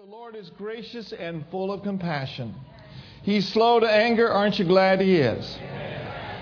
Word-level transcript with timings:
The 0.00 0.16
Lord 0.16 0.34
is 0.34 0.48
gracious 0.56 1.12
and 1.12 1.44
full 1.50 1.70
of 1.70 1.82
compassion. 1.82 2.54
He's 3.22 3.46
slow 3.46 3.80
to 3.80 3.90
anger. 3.90 4.30
Aren't 4.30 4.58
you 4.58 4.64
glad 4.64 4.98
He 5.02 5.16
is? 5.16 5.58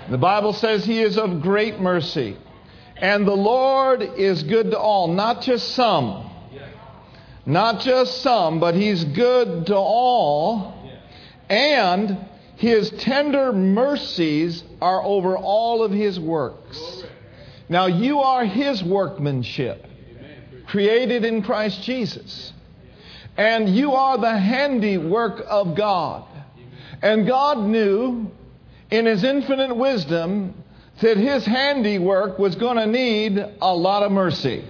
The 0.09 0.17
Bible 0.17 0.53
says 0.53 0.85
He 0.85 1.01
is 1.01 1.17
of 1.17 1.41
great 1.41 1.77
mercy. 1.77 2.37
And 2.95 3.27
the 3.27 3.35
Lord 3.35 4.01
is 4.01 4.43
good 4.43 4.71
to 4.71 4.79
all, 4.79 5.09
not 5.09 5.41
just 5.41 5.75
some. 5.75 6.31
Not 7.45 7.81
just 7.81 8.21
some, 8.21 8.61
but 8.61 8.75
He's 8.75 9.03
good 9.03 9.65
to 9.65 9.75
all. 9.75 10.73
And 11.49 12.17
His 12.55 12.89
tender 12.91 13.51
mercies 13.51 14.63
are 14.81 15.03
over 15.03 15.35
all 15.35 15.83
of 15.83 15.91
His 15.91 16.17
works. 16.17 17.03
Now, 17.67 17.87
you 17.87 18.19
are 18.19 18.45
His 18.45 18.81
workmanship, 18.81 19.85
created 20.65 21.25
in 21.25 21.43
Christ 21.43 21.83
Jesus. 21.83 22.53
And 23.39 23.69
you 23.73 23.93
are 23.93 24.17
the 24.17 24.37
handiwork 24.37 25.45
of 25.47 25.73
God. 25.73 26.25
And 27.01 27.25
God 27.25 27.57
knew 27.57 28.29
in 28.91 29.05
His 29.05 29.23
infinite 29.23 29.73
wisdom 29.77 30.61
that 30.99 31.15
His 31.15 31.45
handiwork 31.45 32.37
was 32.37 32.55
going 32.55 32.75
to 32.75 32.85
need 32.85 33.37
a 33.61 33.73
lot 33.73 34.03
of 34.03 34.11
mercy. 34.11 34.65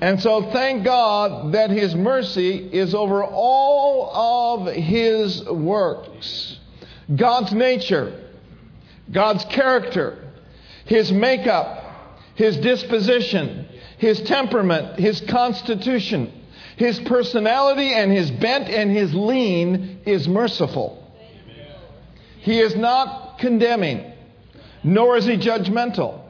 And 0.00 0.18
so 0.22 0.50
thank 0.50 0.82
God 0.82 1.52
that 1.52 1.68
His 1.68 1.94
mercy 1.94 2.70
is 2.72 2.94
over 2.94 3.22
all 3.22 4.62
of 4.64 4.74
His 4.74 5.44
works. 5.44 6.58
God's 7.14 7.52
nature, 7.52 8.18
God's 9.12 9.44
character, 9.44 10.24
His 10.86 11.12
makeup, 11.12 11.84
His 12.34 12.56
disposition, 12.56 13.68
His 13.98 14.22
temperament, 14.22 14.98
His 14.98 15.20
constitution, 15.20 16.40
His 16.76 16.98
personality 17.00 17.92
and 17.92 18.10
His 18.10 18.30
bent 18.30 18.68
and 18.68 18.90
His 18.90 19.14
lean 19.14 20.00
is 20.06 20.28
merciful. 20.28 21.00
He 22.40 22.60
is 22.60 22.76
not 22.76 23.38
condemning, 23.38 24.12
nor 24.82 25.16
is 25.16 25.24
He 25.24 25.36
judgmental. 25.36 26.20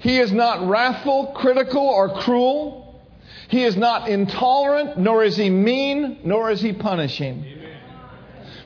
He 0.00 0.18
is 0.18 0.32
not 0.32 0.68
wrathful, 0.68 1.28
critical, 1.34 1.82
or 1.82 2.20
cruel. 2.20 3.00
He 3.48 3.64
is 3.64 3.76
not 3.76 4.08
intolerant, 4.08 4.98
nor 4.98 5.24
is 5.24 5.36
he 5.36 5.50
mean, 5.50 6.20
nor 6.24 6.50
is 6.50 6.60
he 6.60 6.72
punishing. 6.72 7.44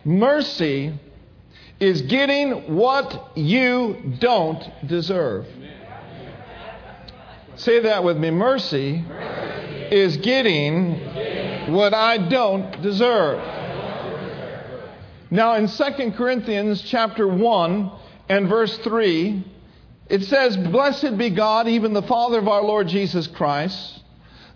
Mercy 0.05 0.93
is 1.81 2.03
getting 2.03 2.75
what 2.75 3.37
you 3.37 4.15
don't 4.19 4.63
deserve. 4.87 5.47
Say 7.57 7.81
that 7.81 8.03
with 8.03 8.17
me. 8.17 8.31
Mercy 8.31 9.05
is 9.93 10.17
getting 10.19 11.73
what 11.73 11.95
I 11.95 12.29
don't 12.29 12.83
deserve. 12.83 13.39
Now 15.31 15.55
in 15.55 15.69
2 15.69 16.13
Corinthians 16.13 16.83
chapter 16.83 17.27
1 17.29 17.93
and 18.29 18.49
verse 18.49 18.77
3, 18.79 19.45
it 20.09 20.25
says, 20.25 20.57
Blessed 20.57 21.17
be 21.17 21.31
God, 21.31 21.69
even 21.69 21.93
the 21.93 22.03
Father 22.03 22.39
of 22.39 22.49
our 22.49 22.63
Lord 22.63 22.89
Jesus 22.89 23.27
Christ 23.27 24.03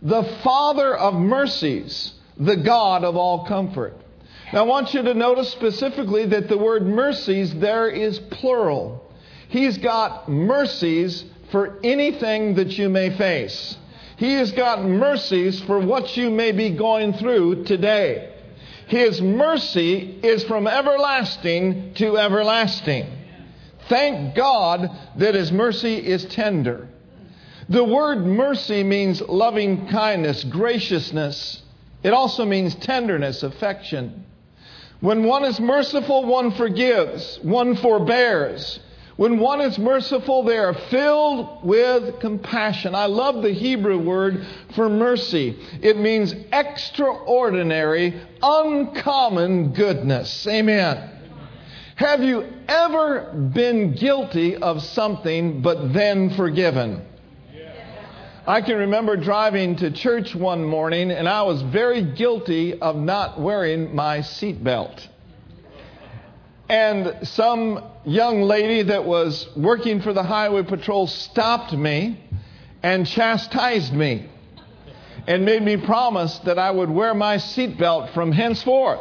the 0.02 0.22
Father 0.44 0.94
of 0.94 1.14
mercies, 1.14 2.12
the 2.36 2.56
God 2.56 3.04
of 3.04 3.16
all 3.16 3.46
comfort. 3.46 3.94
Now, 4.52 4.60
I 4.60 4.66
want 4.66 4.94
you 4.94 5.02
to 5.02 5.14
notice 5.14 5.50
specifically 5.50 6.26
that 6.26 6.48
the 6.48 6.58
word 6.58 6.86
mercies 6.86 7.52
there 7.54 7.88
is 7.88 8.18
plural. 8.18 9.04
He's 9.48 9.78
got 9.78 10.28
mercies 10.28 11.24
for 11.50 11.78
anything 11.82 12.54
that 12.54 12.78
you 12.78 12.88
may 12.88 13.16
face. 13.16 13.76
He 14.16 14.32
has 14.34 14.52
got 14.52 14.84
mercies 14.84 15.60
for 15.62 15.78
what 15.78 16.16
you 16.16 16.30
may 16.30 16.52
be 16.52 16.70
going 16.70 17.12
through 17.14 17.64
today. 17.64 18.32
His 18.86 19.20
mercy 19.20 20.18
is 20.22 20.44
from 20.44 20.66
everlasting 20.66 21.94
to 21.94 22.16
everlasting. 22.16 23.06
Thank 23.88 24.34
God 24.34 24.90
that 25.16 25.34
His 25.34 25.52
mercy 25.52 25.94
is 25.96 26.24
tender. 26.26 26.88
The 27.68 27.84
word 27.84 28.24
mercy 28.24 28.84
means 28.84 29.20
loving 29.20 29.88
kindness, 29.88 30.44
graciousness. 30.44 31.62
It 32.02 32.12
also 32.12 32.44
means 32.44 32.74
tenderness, 32.76 33.42
affection. 33.42 34.24
When 35.00 35.24
one 35.24 35.44
is 35.44 35.60
merciful, 35.60 36.24
one 36.24 36.52
forgives, 36.52 37.38
one 37.42 37.76
forbears. 37.76 38.78
When 39.16 39.38
one 39.38 39.62
is 39.62 39.78
merciful, 39.78 40.42
they 40.42 40.58
are 40.58 40.74
filled 40.74 41.64
with 41.64 42.20
compassion. 42.20 42.94
I 42.94 43.06
love 43.06 43.42
the 43.42 43.52
Hebrew 43.52 43.98
word 43.98 44.46
for 44.74 44.90
mercy. 44.90 45.56
It 45.80 45.98
means 45.98 46.34
extraordinary, 46.52 48.20
uncommon 48.42 49.72
goodness. 49.72 50.46
Amen. 50.46 51.10
Have 51.94 52.22
you 52.22 52.44
ever 52.68 53.32
been 53.54 53.94
guilty 53.94 54.54
of 54.54 54.82
something 54.82 55.62
but 55.62 55.94
then 55.94 56.34
forgiven? 56.36 57.02
I 58.46 58.60
can 58.60 58.76
remember 58.76 59.16
driving 59.16 59.76
to 59.76 59.90
church 59.90 60.34
one 60.34 60.62
morning 60.62 61.10
and 61.10 61.26
I 61.26 61.42
was 61.42 61.62
very 61.62 62.02
guilty 62.02 62.78
of 62.78 62.96
not 62.96 63.40
wearing 63.40 63.94
my 63.94 64.18
seatbelt. 64.18 65.08
And 66.68 67.28
some 67.28 67.84
young 68.04 68.42
lady 68.42 68.82
that 68.82 69.04
was 69.04 69.46
working 69.56 70.00
for 70.00 70.12
the 70.12 70.22
highway 70.22 70.64
patrol 70.64 71.06
stopped 71.06 71.72
me 71.72 72.20
and 72.82 73.06
chastised 73.06 73.92
me 73.92 74.28
and 75.28 75.44
made 75.44 75.62
me 75.62 75.76
promise 75.76 76.38
that 76.40 76.58
I 76.58 76.70
would 76.70 76.90
wear 76.90 77.14
my 77.14 77.36
seatbelt 77.36 78.14
from 78.14 78.32
henceforth. 78.32 79.00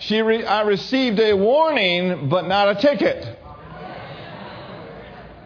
She 0.00 0.20
re- 0.20 0.44
I 0.44 0.62
received 0.62 1.18
a 1.20 1.34
warning, 1.34 2.28
but 2.28 2.46
not 2.46 2.76
a 2.76 2.80
ticket. 2.80 3.38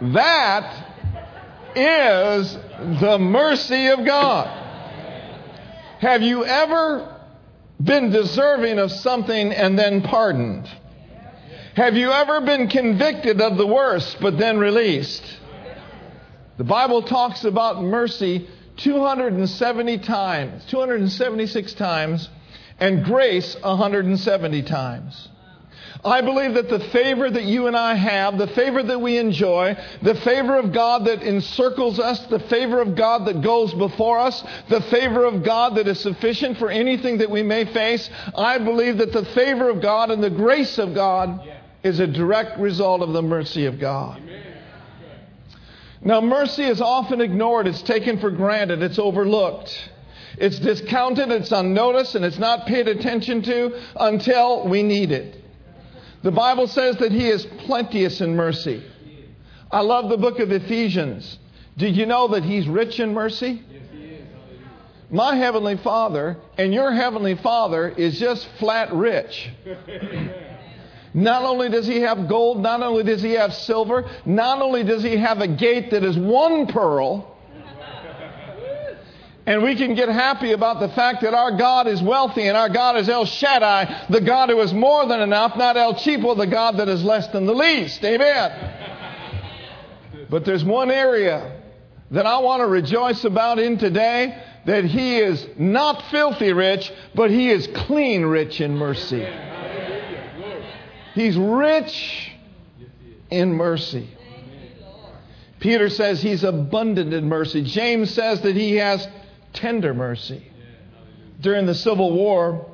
That 0.00 0.86
is 1.76 2.54
the 3.00 3.18
mercy 3.18 3.88
of 3.88 4.04
God. 4.04 4.46
Have 6.00 6.22
you 6.22 6.44
ever 6.44 7.19
been 7.82 8.10
deserving 8.10 8.78
of 8.78 8.90
something 8.92 9.52
and 9.52 9.78
then 9.78 10.02
pardoned? 10.02 10.68
Have 11.74 11.96
you 11.96 12.10
ever 12.10 12.40
been 12.42 12.68
convicted 12.68 13.40
of 13.40 13.56
the 13.56 13.66
worst 13.66 14.18
but 14.20 14.36
then 14.38 14.58
released? 14.58 15.22
The 16.58 16.64
Bible 16.64 17.02
talks 17.02 17.44
about 17.44 17.82
mercy 17.82 18.46
270 18.76 19.98
times, 19.98 20.62
276 20.66 21.72
times, 21.74 22.28
and 22.78 23.02
grace 23.04 23.56
170 23.62 24.62
times. 24.62 25.29
I 26.04 26.22
believe 26.22 26.54
that 26.54 26.70
the 26.70 26.80
favor 26.80 27.30
that 27.30 27.44
you 27.44 27.66
and 27.66 27.76
I 27.76 27.94
have, 27.94 28.38
the 28.38 28.46
favor 28.46 28.82
that 28.82 29.00
we 29.00 29.18
enjoy, 29.18 29.76
the 30.00 30.14
favor 30.14 30.58
of 30.58 30.72
God 30.72 31.04
that 31.04 31.22
encircles 31.22 31.98
us, 31.98 32.20
the 32.26 32.38
favor 32.38 32.80
of 32.80 32.96
God 32.96 33.26
that 33.26 33.42
goes 33.42 33.74
before 33.74 34.18
us, 34.18 34.42
the 34.70 34.80
favor 34.82 35.26
of 35.26 35.42
God 35.42 35.74
that 35.74 35.86
is 35.86 36.00
sufficient 36.00 36.56
for 36.56 36.70
anything 36.70 37.18
that 37.18 37.30
we 37.30 37.42
may 37.42 37.66
face, 37.66 38.08
I 38.34 38.58
believe 38.58 38.98
that 38.98 39.12
the 39.12 39.26
favor 39.26 39.68
of 39.68 39.82
God 39.82 40.10
and 40.10 40.24
the 40.24 40.30
grace 40.30 40.78
of 40.78 40.94
God 40.94 41.46
is 41.82 42.00
a 42.00 42.06
direct 42.06 42.58
result 42.58 43.02
of 43.02 43.12
the 43.12 43.22
mercy 43.22 43.66
of 43.66 43.78
God. 43.78 44.22
Now, 46.02 46.22
mercy 46.22 46.64
is 46.64 46.80
often 46.80 47.20
ignored, 47.20 47.66
it's 47.66 47.82
taken 47.82 48.18
for 48.18 48.30
granted, 48.30 48.82
it's 48.82 48.98
overlooked. 48.98 49.90
It's 50.38 50.58
discounted, 50.58 51.30
it's 51.30 51.52
unnoticed, 51.52 52.14
and 52.14 52.24
it's 52.24 52.38
not 52.38 52.66
paid 52.66 52.88
attention 52.88 53.42
to 53.42 53.78
until 53.96 54.66
we 54.66 54.82
need 54.82 55.12
it. 55.12 55.39
The 56.22 56.30
Bible 56.30 56.66
says 56.66 56.96
that 56.96 57.12
He 57.12 57.28
is 57.28 57.46
plenteous 57.64 58.20
in 58.20 58.36
mercy. 58.36 58.82
I 59.70 59.80
love 59.80 60.10
the 60.10 60.16
book 60.16 60.38
of 60.38 60.50
Ephesians. 60.50 61.38
Did 61.76 61.96
you 61.96 62.06
know 62.06 62.28
that 62.28 62.44
He's 62.44 62.68
rich 62.68 63.00
in 63.00 63.14
mercy? 63.14 63.62
My 65.10 65.34
Heavenly 65.34 65.76
Father 65.78 66.36
and 66.56 66.72
your 66.72 66.92
Heavenly 66.92 67.36
Father 67.36 67.88
is 67.88 68.18
just 68.18 68.48
flat 68.58 68.92
rich. 68.92 69.50
Not 71.14 71.42
only 71.42 71.68
does 71.68 71.88
he 71.88 72.02
have 72.02 72.28
gold, 72.28 72.62
not 72.62 72.84
only 72.84 73.02
does 73.02 73.20
he 73.20 73.32
have 73.32 73.52
silver, 73.52 74.08
not 74.24 74.62
only 74.62 74.84
does 74.84 75.02
he 75.02 75.16
have 75.16 75.40
a 75.40 75.48
gate 75.48 75.90
that 75.90 76.04
is 76.04 76.16
one 76.16 76.68
pearl, 76.68 77.36
and 79.46 79.62
we 79.62 79.74
can 79.74 79.94
get 79.94 80.08
happy 80.08 80.52
about 80.52 80.80
the 80.80 80.88
fact 80.90 81.22
that 81.22 81.34
our 81.34 81.56
God 81.56 81.86
is 81.86 82.02
wealthy 82.02 82.46
and 82.46 82.56
our 82.56 82.68
God 82.68 82.96
is 82.96 83.08
El 83.08 83.24
Shaddai, 83.24 84.06
the 84.10 84.20
God 84.20 84.50
who 84.50 84.60
is 84.60 84.72
more 84.72 85.06
than 85.06 85.20
enough, 85.20 85.56
not 85.56 85.76
El 85.76 85.94
Cheapo, 85.94 86.36
the 86.36 86.46
God 86.46 86.76
that 86.76 86.88
is 86.88 87.02
less 87.02 87.26
than 87.28 87.46
the 87.46 87.54
least. 87.54 88.04
Amen. 88.04 88.76
But 90.28 90.44
there's 90.44 90.64
one 90.64 90.90
area 90.90 91.60
that 92.10 92.26
I 92.26 92.38
want 92.38 92.60
to 92.60 92.66
rejoice 92.66 93.24
about 93.24 93.58
in 93.58 93.78
today 93.78 94.42
that 94.66 94.84
He 94.84 95.18
is 95.18 95.46
not 95.56 96.02
filthy 96.10 96.52
rich, 96.52 96.92
but 97.14 97.30
He 97.30 97.50
is 97.50 97.66
clean 97.66 98.24
rich 98.26 98.60
in 98.60 98.76
mercy. 98.76 99.26
He's 101.14 101.36
rich 101.36 102.32
in 103.30 103.54
mercy. 103.54 104.08
Peter 105.60 105.90
says 105.90 106.22
he's 106.22 106.42
abundant 106.42 107.12
in 107.12 107.28
mercy. 107.28 107.62
James 107.62 108.10
says 108.10 108.40
that 108.40 108.56
he 108.56 108.76
has 108.76 109.06
tender 109.52 109.94
mercy. 109.94 110.46
During 111.40 111.66
the 111.66 111.74
Civil 111.74 112.12
War, 112.12 112.70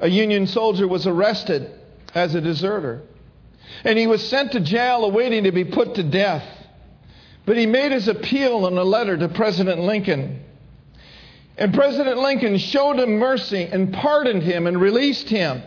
a 0.00 0.08
Union 0.08 0.46
soldier 0.46 0.88
was 0.88 1.06
arrested 1.06 1.70
as 2.14 2.34
a 2.34 2.40
deserter. 2.40 3.02
And 3.84 3.98
he 3.98 4.06
was 4.06 4.26
sent 4.28 4.52
to 4.52 4.60
jail 4.60 5.04
awaiting 5.04 5.44
to 5.44 5.52
be 5.52 5.64
put 5.64 5.94
to 5.94 6.02
death. 6.02 6.44
But 7.44 7.56
he 7.56 7.66
made 7.66 7.92
his 7.92 8.08
appeal 8.08 8.66
in 8.66 8.76
a 8.78 8.84
letter 8.84 9.16
to 9.16 9.28
President 9.28 9.80
Lincoln. 9.80 10.44
And 11.56 11.74
President 11.74 12.18
Lincoln 12.18 12.58
showed 12.58 12.98
him 12.98 13.18
mercy 13.18 13.64
and 13.64 13.92
pardoned 13.92 14.42
him 14.42 14.66
and 14.66 14.80
released 14.80 15.28
him. 15.28 15.62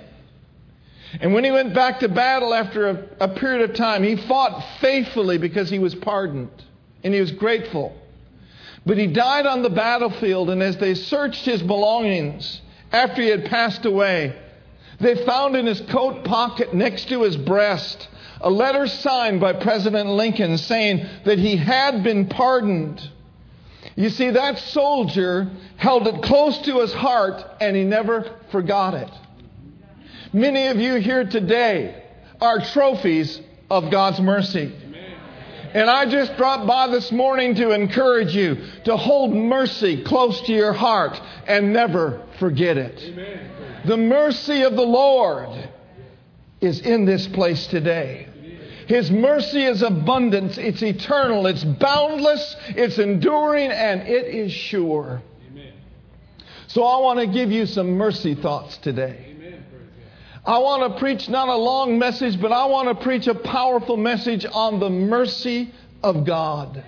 And 1.20 1.34
when 1.34 1.44
he 1.44 1.52
went 1.52 1.74
back 1.74 2.00
to 2.00 2.10
battle 2.10 2.54
after 2.54 2.90
a, 2.90 3.08
a, 3.22 3.28
period 3.30 3.70
of 3.70 3.76
time, 3.76 4.04
he 4.04 4.16
fought 4.16 4.64
faithfully 4.82 5.38
because 5.38 5.70
he 5.70 5.80
was 5.80 5.96
pardoned 5.96 6.50
and 7.04 7.14
he 7.14 7.22
was 7.22 7.32
grateful. 7.32 7.96
But 8.86 8.98
he 8.98 9.08
died 9.08 9.46
on 9.48 9.64
the 9.64 9.70
battlefield, 9.70 10.50
and 10.50 10.62
as 10.62 10.78
they 10.78 10.94
searched 10.94 11.46
his 11.46 11.62
belongings 11.62 12.62
after 12.92 13.22
he 13.22 13.30
had 13.30 13.46
passed 13.46 13.86
away, 13.86 14.36
they 15.00 15.26
found 15.26 15.56
in 15.56 15.66
his 15.66 15.82
coat 15.82 16.24
pocket 16.24 16.74
next 16.74 17.10
to 17.10 17.24
his 17.24 17.36
breast 17.36 18.08
a 18.42 18.50
letter 18.50 18.86
signed 18.86 19.42
by 19.42 19.54
President 19.54 20.10
Lincoln 20.10 20.58
saying 20.58 21.06
that 21.26 21.40
he 21.40 21.56
had 21.56 22.04
been 22.04 22.28
pardoned. 22.28 23.02
You 23.96 24.10
see, 24.10 24.32
that 24.32 24.60
soldier 24.60 25.50
held 25.78 26.08
it 26.08 26.22
close 26.22 26.58
to 26.60 26.80
his 26.80 26.94
heart 26.94 27.44
and 27.62 27.76
he 27.76 27.84
never 27.84 28.40
forgot 28.52 28.94
it. 28.94 29.10
Many 30.34 30.68
of 30.68 30.78
you 30.78 30.96
here 30.96 31.24
today 31.24 32.04
are 32.42 32.60
trophies 32.60 33.40
of 33.70 33.90
God's 33.90 34.20
mercy. 34.20 34.74
And 35.76 35.90
I 35.90 36.06
just 36.06 36.38
dropped 36.38 36.66
by 36.66 36.88
this 36.88 37.12
morning 37.12 37.56
to 37.56 37.72
encourage 37.72 38.34
you 38.34 38.56
to 38.86 38.96
hold 38.96 39.34
mercy 39.34 40.06
close 40.06 40.40
to 40.44 40.54
your 40.54 40.72
heart 40.72 41.20
and 41.48 41.74
never 41.74 42.22
forget 42.40 42.78
it. 42.78 42.98
Amen. 43.04 43.82
The 43.84 43.98
mercy 43.98 44.62
of 44.62 44.78
the 44.78 44.86
Lord 44.86 45.70
is 46.62 46.80
in 46.80 47.04
this 47.04 47.28
place 47.28 47.68
today. 47.68 48.30
His 48.88 49.12
mercy 49.12 49.66
is 49.66 49.82
abundant, 49.82 50.58
it's 50.58 50.82
eternal, 50.82 51.46
it's 51.46 51.66
boundless, 51.66 52.56
it's 52.70 52.98
enduring, 52.98 53.70
and 53.70 54.02
it 54.04 54.34
is 54.34 54.54
sure. 54.54 55.22
Amen. 55.52 55.74
So 56.68 56.86
I 56.86 57.02
want 57.02 57.20
to 57.20 57.28
give 57.28 57.52
you 57.52 57.66
some 57.66 57.98
mercy 57.98 58.34
thoughts 58.34 58.78
today. 58.78 59.35
I 60.46 60.60
want 60.60 60.94
to 60.94 61.00
preach 61.00 61.28
not 61.28 61.50
a 61.50 61.56
long 61.56 61.98
message, 61.98 62.40
but 62.40 62.52
I 62.52 62.66
want 62.66 62.88
to 62.88 63.04
preach 63.04 63.26
a 63.26 63.34
powerful 63.34 63.98
message 63.98 64.46
on 64.46 64.80
the 64.80 64.92
mercy 64.92 65.74
of 66.04 66.24
God. 66.24 66.84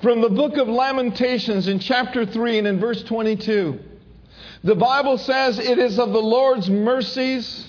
From 0.00 0.22
the 0.22 0.30
book 0.30 0.56
of 0.56 0.66
Lamentations 0.66 1.68
in 1.68 1.80
chapter 1.80 2.24
3 2.24 2.58
and 2.58 2.66
in 2.66 2.80
verse 2.80 3.02
22. 3.02 3.78
The 4.64 4.74
Bible 4.74 5.18
says 5.18 5.58
it 5.58 5.78
is 5.78 5.98
of 5.98 6.12
the 6.12 6.22
Lord's 6.22 6.70
mercies 6.70 7.68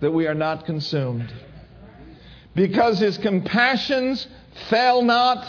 that 0.00 0.10
we 0.10 0.26
are 0.26 0.34
not 0.34 0.66
consumed. 0.66 1.32
Because 2.54 2.98
his 2.98 3.16
compassions 3.16 4.26
fail 4.68 5.00
not, 5.00 5.46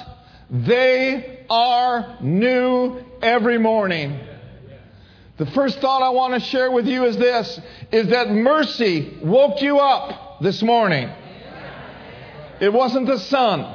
they 0.49 1.45
are 1.49 2.17
new 2.21 3.03
every 3.21 3.57
morning. 3.57 4.17
The 5.39 5.45
first 5.45 5.79
thought 5.79 6.03
I 6.03 6.09
want 6.09 6.33
to 6.33 6.41
share 6.41 6.69
with 6.69 6.85
you 6.85 7.05
is 7.05 7.15
this 7.15 7.61
is 7.93 8.09
that 8.09 8.29
mercy 8.29 9.17
woke 9.23 9.61
you 9.61 9.79
up 9.79 10.41
this 10.41 10.61
morning. 10.61 11.09
It 12.59 12.73
wasn't 12.73 13.07
the 13.07 13.17
sun. 13.17 13.73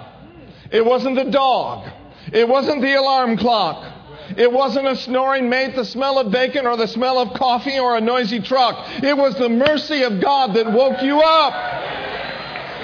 It 0.70 0.84
wasn't 0.84 1.16
the 1.16 1.24
dog. 1.24 1.90
It 2.30 2.46
wasn't 2.46 2.82
the 2.82 2.92
alarm 2.94 3.38
clock. 3.38 3.92
It 4.36 4.52
wasn't 4.52 4.88
a 4.88 4.96
snoring 4.96 5.48
mate, 5.48 5.74
the 5.74 5.86
smell 5.86 6.18
of 6.18 6.30
bacon, 6.30 6.66
or 6.66 6.76
the 6.76 6.86
smell 6.86 7.18
of 7.18 7.32
coffee, 7.32 7.78
or 7.78 7.96
a 7.96 8.00
noisy 8.00 8.40
truck. 8.40 9.02
It 9.02 9.16
was 9.16 9.34
the 9.36 9.48
mercy 9.48 10.02
of 10.02 10.20
God 10.20 10.54
that 10.54 10.70
woke 10.70 11.02
you 11.02 11.20
up. 11.20 11.54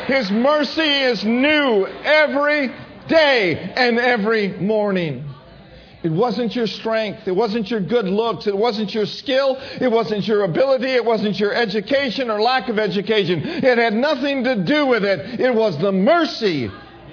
His 0.07 0.31
mercy 0.31 0.81
is 0.81 1.23
new 1.23 1.87
every 1.87 2.73
day 3.09 3.73
and 3.77 3.99
every 3.99 4.49
morning. 4.59 5.30
It 6.03 6.11
wasn't 6.11 6.57
your 6.57 6.67
strength. 6.67 7.29
It 7.29 7.37
wasn't 7.37 7.71
your 7.71 7.81
good 7.81 8.07
looks. 8.07 8.47
It 8.47 8.57
wasn't 8.57 8.95
your 8.95 9.07
skill. 9.07 9.59
It 9.81 9.91
wasn't 9.91 10.27
your 10.27 10.45
ability. 10.45 10.89
It 10.89 11.05
wasn't 11.05 11.39
your 11.39 11.53
education 11.53 12.31
or 12.31 12.41
lack 12.41 12.69
of 12.69 12.79
education. 12.79 13.43
It 13.45 13.77
had 13.77 13.93
nothing 13.93 14.45
to 14.45 14.65
do 14.65 14.87
with 14.87 15.05
it. 15.05 15.39
It 15.39 15.55
was 15.55 15.77
the 15.79 15.93
mercy 15.93 16.71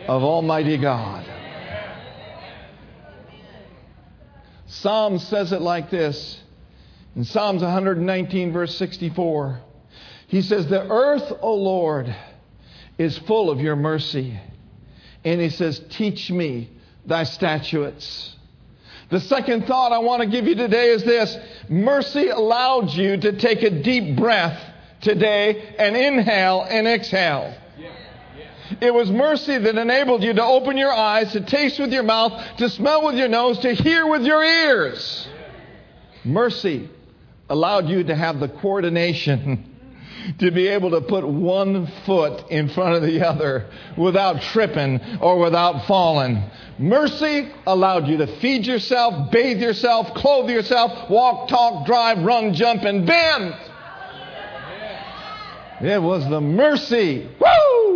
of 0.07 0.23
Almighty 0.23 0.77
God. 0.77 1.25
Psalm 4.67 5.19
says 5.19 5.51
it 5.51 5.61
like 5.61 5.89
this 5.89 6.39
in 7.15 7.25
Psalms 7.25 7.61
119, 7.61 8.53
verse 8.53 8.77
64. 8.77 9.59
He 10.27 10.41
says, 10.41 10.67
The 10.67 10.89
earth, 10.89 11.33
O 11.41 11.55
Lord, 11.55 12.13
is 12.97 13.17
full 13.17 13.49
of 13.49 13.59
your 13.59 13.75
mercy. 13.75 14.39
And 15.25 15.41
he 15.41 15.49
says, 15.49 15.81
Teach 15.89 16.29
me 16.29 16.69
thy 17.05 17.23
statutes. 17.23 18.36
The 19.09 19.21
second 19.21 19.67
thought 19.67 19.93
I 19.93 19.99
want 19.99 20.21
to 20.21 20.27
give 20.27 20.47
you 20.47 20.55
today 20.55 20.89
is 20.89 21.03
this 21.03 21.37
mercy 21.69 22.27
allowed 22.27 22.91
you 22.91 23.15
to 23.17 23.37
take 23.37 23.63
a 23.63 23.69
deep 23.69 24.17
breath 24.17 24.61
today 25.01 25.75
and 25.79 25.95
inhale 25.95 26.65
and 26.67 26.87
exhale. 26.87 27.55
It 28.81 28.93
was 28.93 29.09
mercy 29.09 29.57
that 29.57 29.77
enabled 29.77 30.23
you 30.23 30.33
to 30.33 30.43
open 30.43 30.75
your 30.75 30.91
eyes, 30.91 31.31
to 31.31 31.41
taste 31.41 31.79
with 31.79 31.93
your 31.93 32.03
mouth, 32.03 32.57
to 32.57 32.69
smell 32.69 33.05
with 33.05 33.15
your 33.15 33.29
nose, 33.29 33.59
to 33.59 33.73
hear 33.73 34.05
with 34.05 34.23
your 34.23 34.43
ears. 34.43 35.29
Mercy 36.25 36.89
allowed 37.49 37.87
you 37.87 38.03
to 38.03 38.15
have 38.15 38.41
the 38.41 38.49
coordination 38.49 39.76
to 40.39 40.51
be 40.51 40.67
able 40.67 40.91
to 40.91 41.01
put 41.01 41.27
one 41.27 41.87
foot 42.05 42.49
in 42.49 42.69
front 42.69 42.95
of 42.95 43.03
the 43.03 43.25
other 43.27 43.69
without 43.97 44.41
tripping 44.41 44.99
or 45.21 45.39
without 45.39 45.87
falling. 45.87 46.43
Mercy 46.79 47.51
allowed 47.65 48.07
you 48.07 48.17
to 48.17 48.39
feed 48.39 48.65
yourself, 48.65 49.31
bathe 49.31 49.61
yourself, 49.61 50.13
clothe 50.15 50.49
yourself, 50.49 51.09
walk, 51.09 51.47
talk, 51.49 51.85
drive, 51.85 52.19
run, 52.23 52.53
jump, 52.53 52.83
and 52.83 53.05
bend. 53.05 53.55
It 55.81 56.01
was 56.01 56.27
the 56.29 56.41
mercy. 56.41 57.29
Woo! 57.39 57.87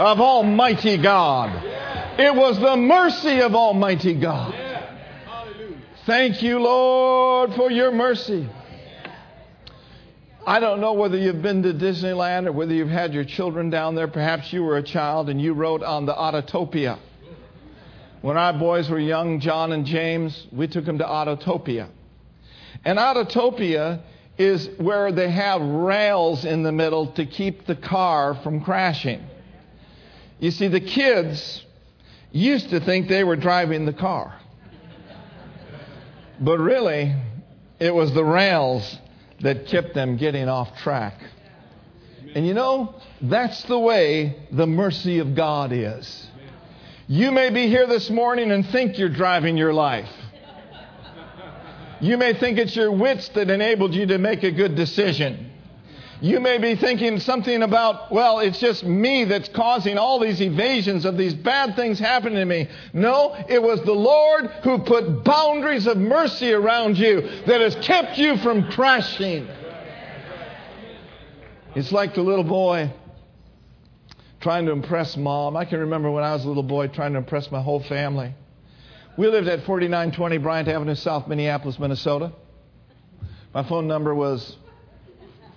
of 0.00 0.20
Almighty 0.20 0.96
God. 0.96 1.62
It 2.18 2.34
was 2.34 2.58
the 2.58 2.76
mercy 2.76 3.40
of 3.40 3.54
Almighty 3.54 4.14
God. 4.14 4.54
Thank 6.06 6.42
you, 6.42 6.58
Lord, 6.58 7.54
for 7.54 7.70
your 7.70 7.92
mercy. 7.92 8.48
I 10.46 10.58
don't 10.58 10.80
know 10.80 10.94
whether 10.94 11.18
you've 11.18 11.42
been 11.42 11.62
to 11.64 11.74
Disneyland 11.74 12.46
or 12.46 12.52
whether 12.52 12.72
you've 12.72 12.88
had 12.88 13.12
your 13.12 13.24
children 13.24 13.68
down 13.68 13.94
there. 13.94 14.08
Perhaps 14.08 14.52
you 14.52 14.62
were 14.62 14.78
a 14.78 14.82
child 14.82 15.28
and 15.28 15.40
you 15.40 15.52
rode 15.52 15.82
on 15.82 16.06
the 16.06 16.14
Autotopia. 16.14 16.98
When 18.22 18.38
our 18.38 18.54
boys 18.54 18.88
were 18.88 18.98
young, 18.98 19.40
John 19.40 19.72
and 19.72 19.84
James, 19.84 20.46
we 20.50 20.66
took 20.66 20.86
them 20.86 20.98
to 20.98 21.04
Autotopia. 21.04 21.88
And 22.84 22.98
Autotopia 22.98 24.00
is 24.38 24.68
where 24.78 25.12
they 25.12 25.30
have 25.30 25.60
rails 25.60 26.46
in 26.46 26.62
the 26.62 26.72
middle 26.72 27.12
to 27.12 27.26
keep 27.26 27.66
the 27.66 27.76
car 27.76 28.34
from 28.42 28.62
crashing. 28.62 29.22
You 30.38 30.50
see, 30.50 30.68
the 30.68 30.80
kids 30.80 31.64
used 32.32 32.70
to 32.70 32.80
think 32.80 33.08
they 33.08 33.24
were 33.24 33.36
driving 33.36 33.84
the 33.84 33.92
car. 33.92 34.34
But 36.40 36.58
really, 36.58 37.14
it 37.78 37.94
was 37.94 38.14
the 38.14 38.24
rails 38.24 38.98
that 39.40 39.66
kept 39.66 39.94
them 39.94 40.16
getting 40.16 40.48
off 40.48 40.76
track. 40.78 41.20
And 42.34 42.46
you 42.46 42.54
know, 42.54 42.94
that's 43.20 43.62
the 43.64 43.78
way 43.78 44.36
the 44.52 44.66
mercy 44.66 45.18
of 45.18 45.34
God 45.34 45.72
is. 45.72 46.26
You 47.08 47.32
may 47.32 47.50
be 47.50 47.66
here 47.66 47.86
this 47.86 48.08
morning 48.08 48.52
and 48.52 48.64
think 48.66 48.98
you're 48.98 49.08
driving 49.08 49.56
your 49.56 49.72
life. 49.72 50.08
You 52.00 52.16
may 52.16 52.34
think 52.34 52.58
it's 52.58 52.74
your 52.76 52.92
wits 52.92 53.28
that 53.30 53.50
enabled 53.50 53.94
you 53.94 54.06
to 54.06 54.18
make 54.18 54.42
a 54.42 54.52
good 54.52 54.74
decision. 54.74 55.49
You 56.22 56.38
may 56.38 56.58
be 56.58 56.74
thinking 56.74 57.18
something 57.18 57.62
about, 57.62 58.12
well, 58.12 58.40
it's 58.40 58.58
just 58.58 58.84
me 58.84 59.24
that's 59.24 59.48
causing 59.48 59.96
all 59.96 60.18
these 60.18 60.42
evasions 60.42 61.06
of 61.06 61.16
these 61.16 61.32
bad 61.32 61.76
things 61.76 61.98
happening 61.98 62.36
to 62.36 62.44
me. 62.44 62.68
No, 62.92 63.34
it 63.48 63.62
was 63.62 63.80
the 63.82 63.92
Lord 63.92 64.46
who 64.62 64.80
put 64.80 65.24
boundaries 65.24 65.86
of 65.86 65.96
mercy 65.96 66.52
around 66.52 66.98
you 66.98 67.22
that 67.46 67.62
has 67.62 67.74
kept 67.76 68.18
you 68.18 68.36
from 68.36 68.70
crashing. 68.70 69.48
It's 71.74 71.90
like 71.90 72.14
the 72.14 72.22
little 72.22 72.44
boy 72.44 72.92
trying 74.40 74.66
to 74.66 74.72
impress 74.72 75.16
mom. 75.16 75.56
I 75.56 75.64
can 75.64 75.80
remember 75.80 76.10
when 76.10 76.24
I 76.24 76.34
was 76.34 76.44
a 76.44 76.48
little 76.48 76.62
boy 76.62 76.88
trying 76.88 77.12
to 77.12 77.18
impress 77.18 77.50
my 77.50 77.62
whole 77.62 77.80
family. 77.80 78.34
We 79.16 79.28
lived 79.28 79.48
at 79.48 79.64
4920 79.64 80.38
Bryant 80.38 80.68
Avenue, 80.68 80.94
South 80.94 81.28
Minneapolis, 81.28 81.78
Minnesota. 81.78 82.32
My 83.54 83.62
phone 83.62 83.86
number 83.86 84.14
was 84.14 84.56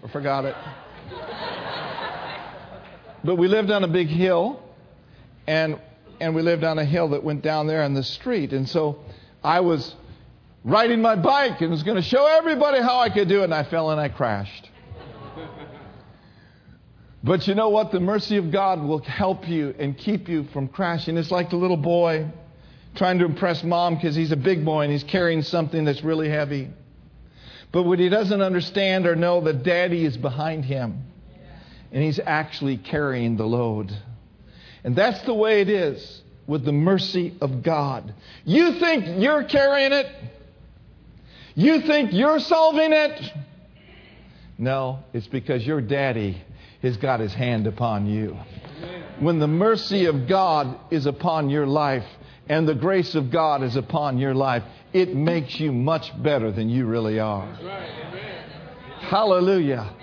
I 0.03 0.09
forgot 0.09 0.45
it. 0.45 0.55
but 3.23 3.35
we 3.35 3.47
lived 3.47 3.71
on 3.71 3.83
a 3.83 3.87
big 3.87 4.07
hill, 4.07 4.61
and 5.47 5.79
and 6.19 6.35
we 6.35 6.41
lived 6.41 6.63
on 6.63 6.77
a 6.77 6.85
hill 6.85 7.09
that 7.09 7.23
went 7.23 7.41
down 7.41 7.67
there 7.67 7.83
on 7.83 7.93
the 7.93 8.03
street. 8.03 8.53
And 8.53 8.67
so 8.67 8.99
I 9.43 9.61
was 9.61 9.95
riding 10.63 11.01
my 11.01 11.15
bike 11.15 11.61
and 11.61 11.71
was 11.71 11.83
going 11.83 11.97
to 11.97 12.03
show 12.03 12.25
everybody 12.25 12.81
how 12.81 12.99
I 12.99 13.09
could 13.09 13.27
do 13.27 13.41
it, 13.41 13.45
and 13.45 13.53
I 13.53 13.63
fell 13.63 13.91
and 13.91 13.99
I 13.99 14.09
crashed. 14.09 14.69
But 17.23 17.47
you 17.47 17.55
know 17.55 17.69
what? 17.69 17.93
The 17.93 18.01
mercy 18.01 18.35
of 18.35 18.51
God 18.51 18.83
will 18.83 18.99
help 18.99 19.47
you 19.47 19.73
and 19.79 19.97
keep 19.97 20.27
you 20.27 20.43
from 20.51 20.67
crashing. 20.67 21.15
It's 21.15 21.31
like 21.31 21.49
the 21.49 21.55
little 21.55 21.77
boy 21.77 22.29
trying 22.95 23.19
to 23.19 23.25
impress 23.25 23.63
mom 23.63 23.95
because 23.95 24.13
he's 24.13 24.33
a 24.33 24.37
big 24.37 24.65
boy 24.65 24.81
and 24.81 24.91
he's 24.91 25.05
carrying 25.05 25.41
something 25.41 25.85
that's 25.85 26.03
really 26.03 26.27
heavy. 26.27 26.69
But 27.73 27.83
what 27.83 27.97
he 27.99 28.07
doesn't 28.07 28.41
understand 28.41 29.07
or 29.07 29.15
know 29.15 29.41
that 29.41 29.63
daddy 29.63 30.05
is 30.05 30.15
behind 30.15 30.63
him 30.63 31.03
and 31.91 32.03
he's 32.03 32.19
actually 32.23 32.77
carrying 32.77 33.35
the 33.35 33.45
load. 33.45 33.91
And 34.83 34.95
that's 34.95 35.21
the 35.23 35.33
way 35.33 35.59
it 35.61 35.69
is 35.69 36.21
with 36.45 36.63
the 36.65 36.71
mercy 36.71 37.35
of 37.41 37.63
God. 37.63 38.13
You 38.45 38.79
think 38.79 39.21
you're 39.21 39.43
carrying 39.45 39.91
it? 39.91 40.05
You 41.55 41.81
think 41.81 42.13
you're 42.13 42.39
solving 42.39 42.93
it? 42.93 43.21
No, 44.59 44.99
it's 45.11 45.27
because 45.27 45.65
your 45.65 45.81
daddy 45.81 46.41
has 46.83 46.97
got 46.97 47.21
his 47.21 47.33
hand 47.33 47.65
upon 47.65 48.05
you. 48.05 48.37
When 49.19 49.39
the 49.39 49.47
mercy 49.47 50.05
of 50.05 50.27
God 50.27 50.77
is 50.91 51.07
upon 51.07 51.49
your 51.49 51.65
life 51.65 52.05
and 52.47 52.67
the 52.67 52.75
grace 52.75 53.15
of 53.15 53.31
God 53.31 53.63
is 53.63 53.75
upon 53.75 54.17
your 54.17 54.33
life, 54.33 54.63
it 54.91 55.15
makes 55.15 55.59
you 55.59 55.71
much 55.71 56.11
better 56.21 56.51
than 56.51 56.69
you 56.69 56.85
really 56.85 57.19
are. 57.19 57.47
Hallelujah. 58.99 59.93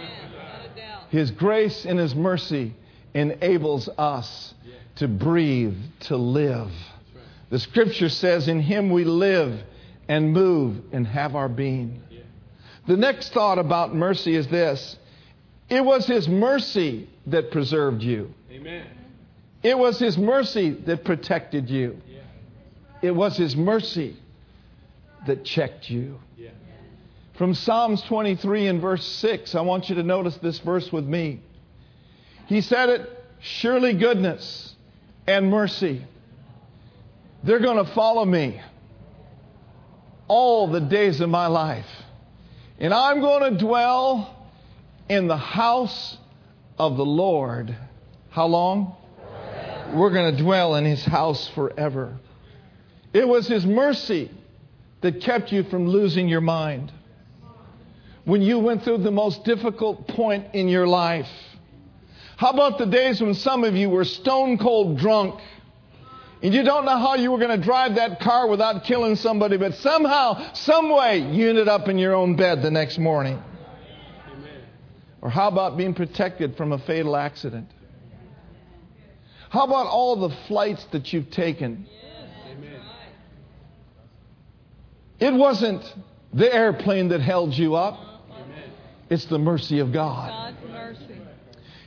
His 1.11 1.31
grace 1.31 1.85
and 1.85 1.99
His 1.99 2.15
mercy 2.15 2.75
enables 3.15 3.89
us 3.99 4.55
to 4.97 5.09
breathe, 5.09 5.77
to 6.01 6.17
live. 6.17 6.71
The 7.51 7.59
scripture 7.59 8.09
says, 8.09 8.49
In 8.49 8.61
Him 8.61 8.91
we 8.91 9.05
live 9.05 9.61
and 10.09 10.33
move 10.33 10.81
and 10.93 11.07
have 11.07 11.35
our 11.35 11.49
being. 11.49 12.03
The 12.87 12.97
next 12.97 13.33
thought 13.33 13.59
about 13.59 13.95
mercy 13.95 14.35
is 14.35 14.47
this 14.49 14.97
it 15.69 15.85
was 15.85 16.07
His 16.07 16.29
mercy 16.29 17.09
that 17.27 17.51
preserved 17.51 18.03
you. 18.03 18.33
Amen. 18.51 18.87
It 19.63 19.79
was 19.79 19.99
His 19.99 20.17
mercy 20.17 20.71
that 20.71 21.05
protected 21.05 21.69
you. 21.69 22.01
It 23.03 23.13
was 23.13 23.37
His 23.37 23.57
mercy 23.57 24.17
that 25.27 25.45
checked 25.45 25.91
you. 25.91 26.19
From 27.35 27.55
Psalms 27.55 28.03
23 28.03 28.67
and 28.67 28.83
verse 28.83 29.05
6, 29.05 29.55
I 29.55 29.63
want 29.63 29.89
you 29.89 29.95
to 29.95 30.03
notice 30.03 30.37
this 30.43 30.59
verse 30.59 30.93
with 30.93 31.07
me. 31.07 31.41
He 32.49 32.61
said 32.61 32.91
it 32.91 33.25
surely 33.41 33.95
goodness 33.95 34.75
and 35.27 35.51
mercy, 35.51 36.05
they're 37.43 37.61
going 37.61 37.83
to 37.83 37.91
follow 37.93 38.25
me 38.25 38.61
all 40.29 40.69
the 40.69 40.81
days 40.81 41.21
of 41.21 41.31
my 41.31 41.47
life. 41.47 41.87
And 42.79 42.93
I'm 42.93 43.21
going 43.21 43.55
to 43.55 43.59
dwell 43.59 44.49
in 45.09 45.27
the 45.27 45.37
house 45.37 46.17
of 46.79 46.97
the 46.97 47.05
Lord. 47.05 47.75
How 48.31 48.47
long? 48.47 48.97
Forever. 49.17 49.97
We're 49.97 50.11
going 50.11 50.37
to 50.37 50.43
dwell 50.43 50.75
in 50.77 50.85
his 50.85 51.05
house 51.05 51.49
forever. 51.55 52.19
It 53.13 53.27
was 53.27 53.49
his 53.49 53.67
mercy 53.67 54.31
that 55.01 55.21
kept 55.21 55.51
you 55.53 55.65
from 55.65 55.89
losing 55.89 56.29
your 56.29 56.41
mind. 56.41 56.93
When 58.25 58.43
you 58.43 58.59
went 58.59 58.85
through 58.85 58.99
the 58.99 59.11
most 59.11 59.45
difficult 59.45 60.07
point 60.07 60.55
in 60.55 60.69
your 60.69 60.87
life. 60.87 61.29
How 62.37 62.51
about 62.51 62.79
the 62.79 62.87
days 62.87 63.21
when 63.21 63.35
some 63.35 63.65
of 63.65 63.75
you 63.75 63.91
were 63.91 64.05
stone 64.05 64.59
cold 64.59 64.99
drunk 64.99 65.41
and 66.43 66.55
you 66.55 66.63
don't 66.63 66.87
know 66.87 66.97
how 66.97 67.17
you 67.17 67.33
were 67.33 67.39
going 67.39 67.59
to 67.59 67.63
drive 67.63 67.97
that 67.97 68.21
car 68.21 68.49
without 68.49 68.85
killing 68.85 69.17
somebody, 69.17 69.59
but 69.59 69.75
somehow, 69.75 70.55
some 70.55 70.91
way, 70.91 71.19
you 71.19 71.51
ended 71.51 71.69
up 71.69 71.89
in 71.89 71.99
your 71.99 72.15
own 72.15 72.37
bed 72.37 72.63
the 72.63 72.71
next 72.71 72.99
morning? 72.99 73.43
Or 75.21 75.29
how 75.29 75.49
about 75.49 75.77
being 75.77 75.93
protected 75.93 76.57
from 76.57 76.73
a 76.73 76.79
fatal 76.79 77.15
accident? 77.15 77.69
How 79.51 79.65
about 79.65 79.87
all 79.87 80.17
the 80.29 80.35
flights 80.47 80.87
that 80.93 81.13
you've 81.13 81.31
taken? 81.31 81.87
It 85.21 85.35
wasn't 85.35 85.83
the 86.33 86.53
airplane 86.53 87.09
that 87.09 87.21
held 87.21 87.55
you 87.55 87.75
up. 87.75 87.99
It's 89.09 89.27
the 89.27 89.39
mercy 89.39 89.81
of 89.81 89.93
God. 89.93 90.55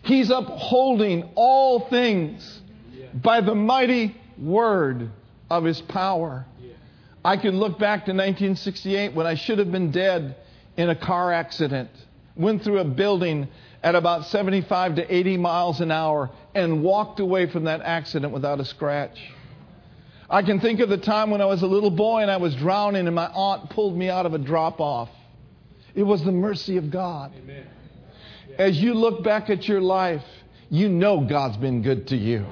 He's 0.04 0.30
upholding 0.30 1.30
all 1.36 1.88
things 1.90 2.62
by 3.14 3.42
the 3.42 3.56
mighty 3.56 4.16
word 4.38 5.10
of 5.50 5.64
His 5.64 5.82
power. 5.82 6.46
I 7.26 7.38
can 7.38 7.58
look 7.58 7.80
back 7.80 8.06
to 8.06 8.12
1968 8.12 9.14
when 9.14 9.26
I 9.26 9.36
should 9.36 9.60
have 9.60 9.72
been 9.72 9.92
dead 9.92 10.36
in 10.76 10.90
a 10.90 10.96
car 10.96 11.32
accident 11.32 11.90
went 12.36 12.64
through 12.64 12.80
a 12.80 12.86
building 12.86 13.48
at 13.84 13.96
about 13.96 14.26
75 14.26 14.96
to 14.96 15.14
80 15.14 15.38
miles 15.38 15.82
an 15.82 15.92
hour 15.92 16.32
and 16.56 16.84
walked 16.84 17.20
away 17.20 17.50
from 17.50 17.66
that 17.66 17.82
accident 17.82 18.34
without 18.34 18.60
a 18.60 18.66
scratch. 18.66 19.20
I 20.34 20.42
can 20.42 20.60
think 20.60 20.80
of 20.80 20.90
the 20.90 20.98
time 20.98 21.30
when 21.30 21.42
I 21.42 21.46
was 21.46 21.62
a 21.62 21.68
little 21.68 21.92
boy 21.92 22.24
and 22.24 22.32
I 22.32 22.38
was 22.38 22.56
drowning 22.56 23.06
and 23.06 23.16
my 23.16 23.28
aunt 23.28 23.70
pulled 23.70 23.96
me 23.96 24.10
out 24.10 24.26
of 24.26 24.34
a 24.34 24.40
drop 24.40 24.82
off. 24.82 25.10
It 25.94 26.02
was 26.02 26.24
the 26.24 26.32
mercy 26.32 26.78
of 26.78 26.90
God. 26.90 27.32
Amen. 27.38 27.68
As 28.58 28.82
you 28.82 28.96
look 28.96 29.24
back 29.24 29.52
at 29.52 29.68
your 29.68 29.80
life, 29.80 30.24
you 30.72 30.90
know 30.90 31.22
God's 31.22 31.58
been 31.58 31.84
good 31.84 32.08
to 32.08 32.18
you. 32.18 32.48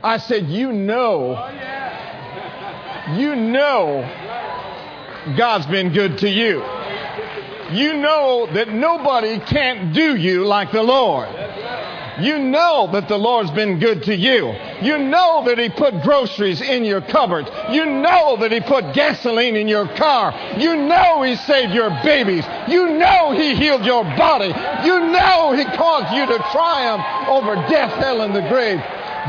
I 0.00 0.18
said, 0.18 0.46
You 0.46 0.72
know. 0.72 1.34
Oh, 1.36 3.16
you 3.16 3.34
know 3.34 4.02
God's 5.36 5.66
been 5.66 5.92
good 5.92 6.18
to 6.18 6.28
you 6.28 6.62
you 7.72 7.94
know 7.94 8.46
that 8.52 8.68
nobody 8.68 9.40
can't 9.40 9.92
do 9.92 10.14
you 10.16 10.44
like 10.46 10.70
the 10.72 10.82
Lord. 10.82 11.28
You 12.20 12.38
know 12.38 12.88
that 12.92 13.08
the 13.08 13.18
Lord's 13.18 13.50
been 13.50 13.78
good 13.78 14.04
to 14.04 14.16
you. 14.16 14.54
You 14.80 14.98
know 14.98 15.44
that 15.46 15.58
He 15.58 15.68
put 15.68 16.02
groceries 16.02 16.60
in 16.60 16.84
your 16.84 17.02
cupboard. 17.02 17.50
You 17.70 17.84
know 17.84 18.38
that 18.40 18.52
He 18.52 18.60
put 18.60 18.94
gasoline 18.94 19.56
in 19.56 19.68
your 19.68 19.86
car. 19.96 20.32
You 20.58 20.76
know 20.76 21.22
He 21.22 21.36
saved 21.36 21.74
your 21.74 21.90
babies. 22.02 22.44
You 22.68 22.90
know 22.90 23.32
He 23.32 23.54
healed 23.54 23.84
your 23.84 24.04
body. 24.04 24.48
You 24.86 25.00
know 25.10 25.52
He 25.52 25.64
caused 25.64 26.14
you 26.14 26.26
to 26.26 26.38
triumph 26.52 27.04
over 27.28 27.54
death, 27.68 27.92
hell, 28.02 28.22
and 28.22 28.34
the 28.34 28.48
grave. 28.48 28.80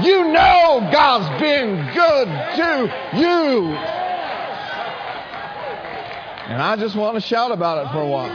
You 0.02 0.32
know 0.32 0.88
God's 0.92 1.42
been 1.42 1.76
good 1.94 2.28
to 2.58 3.18
you. 3.18 3.74
And 6.48 6.62
I 6.62 6.78
just 6.78 6.96
want 6.96 7.16
to 7.16 7.22
shout 7.22 7.52
about 7.52 7.86
it 7.86 7.92
for 7.92 8.00
a 8.00 8.08
while. 8.08 8.32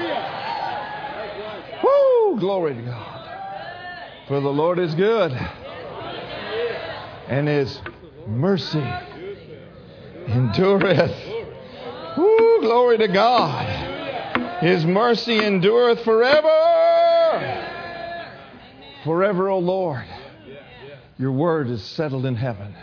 Woo! 1.82 2.38
Glory 2.38 2.75
to 2.75 2.82
God. 2.82 3.12
For 4.33 4.41
the 4.41 4.49
Lord 4.49 4.79
is 4.79 4.95
good. 4.95 5.31
And 7.29 7.47
his 7.47 7.79
mercy 8.27 8.83
endureth. 10.27 11.15
Woo! 12.17 12.61
Glory 12.62 12.97
to 12.97 13.09
God. 13.09 14.62
His 14.62 14.87
mercy 14.87 15.39
endureth 15.39 16.03
forever. 16.03 16.49
Forever, 19.05 19.51
O 19.51 19.59
Lord. 19.59 20.07
Your 21.19 21.33
word 21.33 21.69
is 21.69 21.83
settled 21.83 22.25
in 22.25 22.35
heaven. 22.35 22.75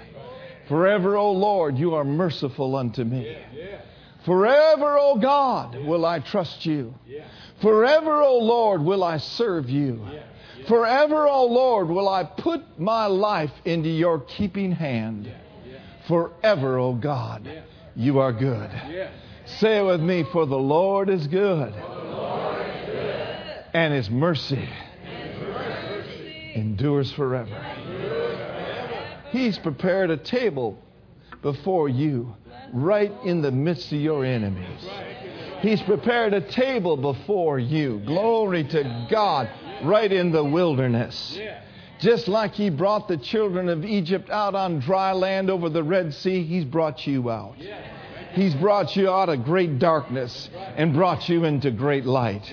Forever, 0.67 1.17
O 1.17 1.31
Lord, 1.31 1.79
you 1.79 1.95
are 1.95 2.03
merciful 2.03 2.75
unto 2.75 3.03
me. 3.03 3.35
Forever, 4.23 4.99
O 4.99 5.17
God, 5.17 5.83
will 5.83 6.05
I 6.05 6.19
trust 6.19 6.67
you. 6.67 6.93
Forever, 7.59 8.21
O 8.21 8.37
Lord, 8.37 8.83
will 8.83 9.03
I 9.03 9.17
serve 9.17 9.67
you. 9.67 10.05
Forever, 10.67 11.27
O 11.27 11.45
Lord, 11.45 11.89
will 11.89 12.09
I 12.09 12.23
put 12.23 12.79
my 12.79 13.05
life 13.05 13.51
into 13.65 13.89
your 13.89 14.19
keeping 14.19 14.71
hand. 14.71 15.31
Forever, 16.07 16.77
O 16.77 16.93
God, 16.93 17.63
you 17.95 18.19
are 18.19 18.33
good. 18.33 18.69
Say 19.45 19.79
it 19.79 19.83
with 19.83 20.01
me, 20.01 20.23
for 20.31 20.45
the 20.45 20.57
Lord 20.57 21.09
is 21.09 21.27
good. 21.27 21.73
And 23.73 23.93
his 23.93 24.09
mercy 24.09 24.67
endures 26.55 27.11
forever. 27.11 27.55
He's 29.31 29.57
prepared 29.59 30.09
a 30.09 30.17
table 30.17 30.77
before 31.41 31.87
you 31.87 32.35
right 32.73 33.11
in 33.23 33.41
the 33.41 33.51
midst 33.51 33.91
of 33.91 33.99
your 33.99 34.25
enemies. 34.25 34.87
He's 35.61 35.81
prepared 35.81 36.33
a 36.33 36.41
table 36.41 36.97
before 36.97 37.59
you. 37.59 38.01
Glory 38.05 38.63
to 38.65 39.07
God, 39.09 39.49
right 39.83 40.11
in 40.11 40.31
the 40.31 40.43
wilderness. 40.43 41.37
Just 41.99 42.27
like 42.27 42.53
He 42.53 42.69
brought 42.69 43.07
the 43.07 43.17
children 43.17 43.67
of 43.67 43.83
Egypt 43.83 44.29
out 44.29 44.55
on 44.55 44.79
dry 44.79 45.11
land 45.11 45.49
over 45.49 45.69
the 45.69 45.83
Red 45.83 46.13
Sea, 46.13 46.43
He's 46.43 46.65
brought 46.65 47.05
you 47.05 47.29
out. 47.29 47.55
He's 48.33 48.53
brought 48.55 48.95
you 48.95 49.09
out 49.09 49.27
of 49.29 49.43
great 49.43 49.79
darkness 49.79 50.49
and 50.77 50.93
brought 50.93 51.27
you 51.27 51.43
into 51.45 51.71
great 51.71 52.05
light. 52.05 52.49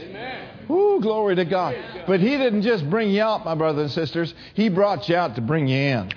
Ooh, 0.68 0.98
glory 1.00 1.36
to 1.36 1.44
God. 1.44 1.76
But 2.06 2.18
He 2.20 2.30
didn't 2.30 2.62
just 2.62 2.88
bring 2.90 3.10
you 3.10 3.22
out, 3.22 3.44
my 3.44 3.54
brothers 3.54 3.96
and 3.96 4.06
sisters. 4.06 4.34
He 4.54 4.68
brought 4.68 5.08
you 5.08 5.14
out 5.16 5.36
to 5.36 5.40
bring 5.40 5.68
you 5.68 5.78
in. 5.78 6.10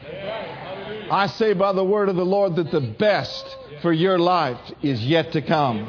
I 1.11 1.27
say 1.27 1.53
by 1.53 1.73
the 1.73 1.83
word 1.83 2.09
of 2.09 2.15
the 2.15 2.25
Lord 2.25 2.55
that 2.55 2.71
the 2.71 2.81
best 2.81 3.57
for 3.81 3.93
your 3.93 4.17
life 4.17 4.59
is 4.81 5.05
yet 5.05 5.33
to 5.33 5.41
come. 5.41 5.87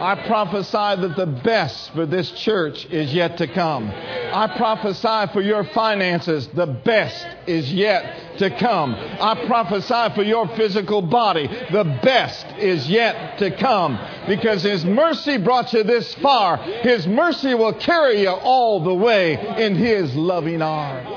I 0.00 0.14
prophesy 0.26 1.02
that 1.02 1.14
the 1.16 1.26
best 1.26 1.92
for 1.92 2.06
this 2.06 2.30
church 2.30 2.86
is 2.86 3.12
yet 3.12 3.38
to 3.38 3.48
come. 3.48 3.90
I 3.90 4.54
prophesy 4.56 5.32
for 5.32 5.40
your 5.40 5.64
finances, 5.64 6.46
the 6.54 6.66
best 6.66 7.26
is 7.48 7.72
yet 7.72 8.38
to 8.38 8.50
come. 8.50 8.94
I 8.94 9.44
prophesy 9.46 10.14
for 10.14 10.22
your 10.22 10.46
physical 10.56 11.02
body, 11.02 11.48
the 11.72 11.84
best 12.02 12.46
is 12.58 12.88
yet 12.88 13.38
to 13.38 13.50
come. 13.56 13.98
Because 14.28 14.62
His 14.62 14.84
mercy 14.84 15.38
brought 15.38 15.72
you 15.72 15.82
this 15.82 16.14
far, 16.16 16.58
His 16.58 17.06
mercy 17.06 17.54
will 17.54 17.74
carry 17.74 18.22
you 18.22 18.30
all 18.30 18.84
the 18.84 18.94
way 18.94 19.34
in 19.58 19.74
His 19.74 20.14
loving 20.14 20.62
arms. 20.62 21.08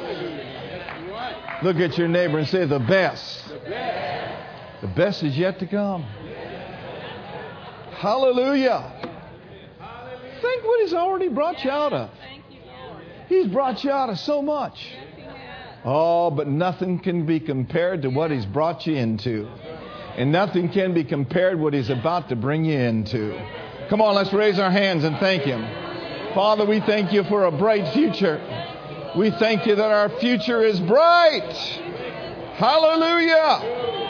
Look 1.63 1.77
at 1.77 1.97
your 1.99 2.07
neighbor 2.07 2.39
and 2.39 2.47
say, 2.47 2.65
The 2.65 2.79
best. 2.79 3.43
The 4.81 4.87
best 4.87 5.21
is 5.21 5.37
yet 5.37 5.59
to 5.59 5.67
come. 5.67 6.05
Hallelujah. 8.01 8.91
Think 10.41 10.63
what 10.63 10.81
He's 10.81 10.93
already 10.93 11.27
brought 11.27 11.63
you 11.63 11.69
out 11.69 11.93
of. 11.93 12.09
He's 13.29 13.45
brought 13.45 13.83
you 13.83 13.91
out 13.91 14.09
of 14.09 14.17
so 14.17 14.41
much. 14.41 14.83
Oh, 15.85 16.31
but 16.31 16.47
nothing 16.47 16.97
can 16.97 17.27
be 17.27 17.39
compared 17.39 18.01
to 18.01 18.09
what 18.09 18.31
He's 18.31 18.47
brought 18.47 18.87
you 18.87 18.95
into. 18.95 19.47
And 20.17 20.31
nothing 20.31 20.69
can 20.69 20.95
be 20.95 21.03
compared 21.03 21.59
what 21.59 21.75
He's 21.75 21.91
about 21.91 22.29
to 22.29 22.35
bring 22.35 22.65
you 22.65 22.79
into. 22.79 23.39
Come 23.87 24.01
on, 24.01 24.15
let's 24.15 24.33
raise 24.33 24.57
our 24.57 24.71
hands 24.71 25.03
and 25.03 25.17
thank 25.17 25.43
Him. 25.43 25.61
Father, 26.33 26.65
we 26.65 26.79
thank 26.79 27.13
you 27.13 27.23
for 27.25 27.45
a 27.45 27.51
bright 27.51 27.93
future. 27.93 28.41
We 29.15 29.29
thank 29.29 29.67
you 29.67 29.75
that 29.75 29.91
our 29.91 30.09
future 30.17 30.63
is 30.63 30.79
bright. 30.79 31.53
Hallelujah. 32.55 34.00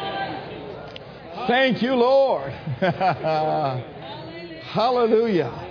Thank 1.47 1.81
you, 1.81 1.95
Lord. 1.95 2.51
Hallelujah. 4.71 5.67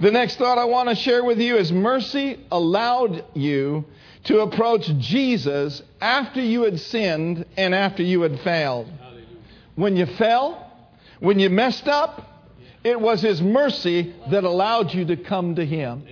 The 0.00 0.10
next 0.10 0.36
thought 0.36 0.58
I 0.58 0.64
want 0.64 0.88
to 0.88 0.94
share 0.94 1.22
with 1.22 1.38
you 1.38 1.56
is 1.56 1.70
mercy 1.70 2.40
allowed 2.50 3.24
you 3.34 3.84
to 4.24 4.40
approach 4.40 4.90
Jesus 4.98 5.82
after 6.00 6.40
you 6.40 6.62
had 6.62 6.80
sinned 6.80 7.44
and 7.56 7.74
after 7.74 8.02
you 8.02 8.22
had 8.22 8.40
failed. 8.40 8.90
When 9.74 9.96
you 9.96 10.06
fell, 10.06 10.70
when 11.20 11.38
you 11.38 11.50
messed 11.50 11.88
up, 11.88 12.28
it 12.82 13.00
was 13.00 13.22
His 13.22 13.40
mercy 13.40 14.14
that 14.30 14.44
allowed 14.44 14.92
you 14.92 15.04
to 15.06 15.16
come 15.16 15.54
to 15.56 15.64
Him. 15.64 16.04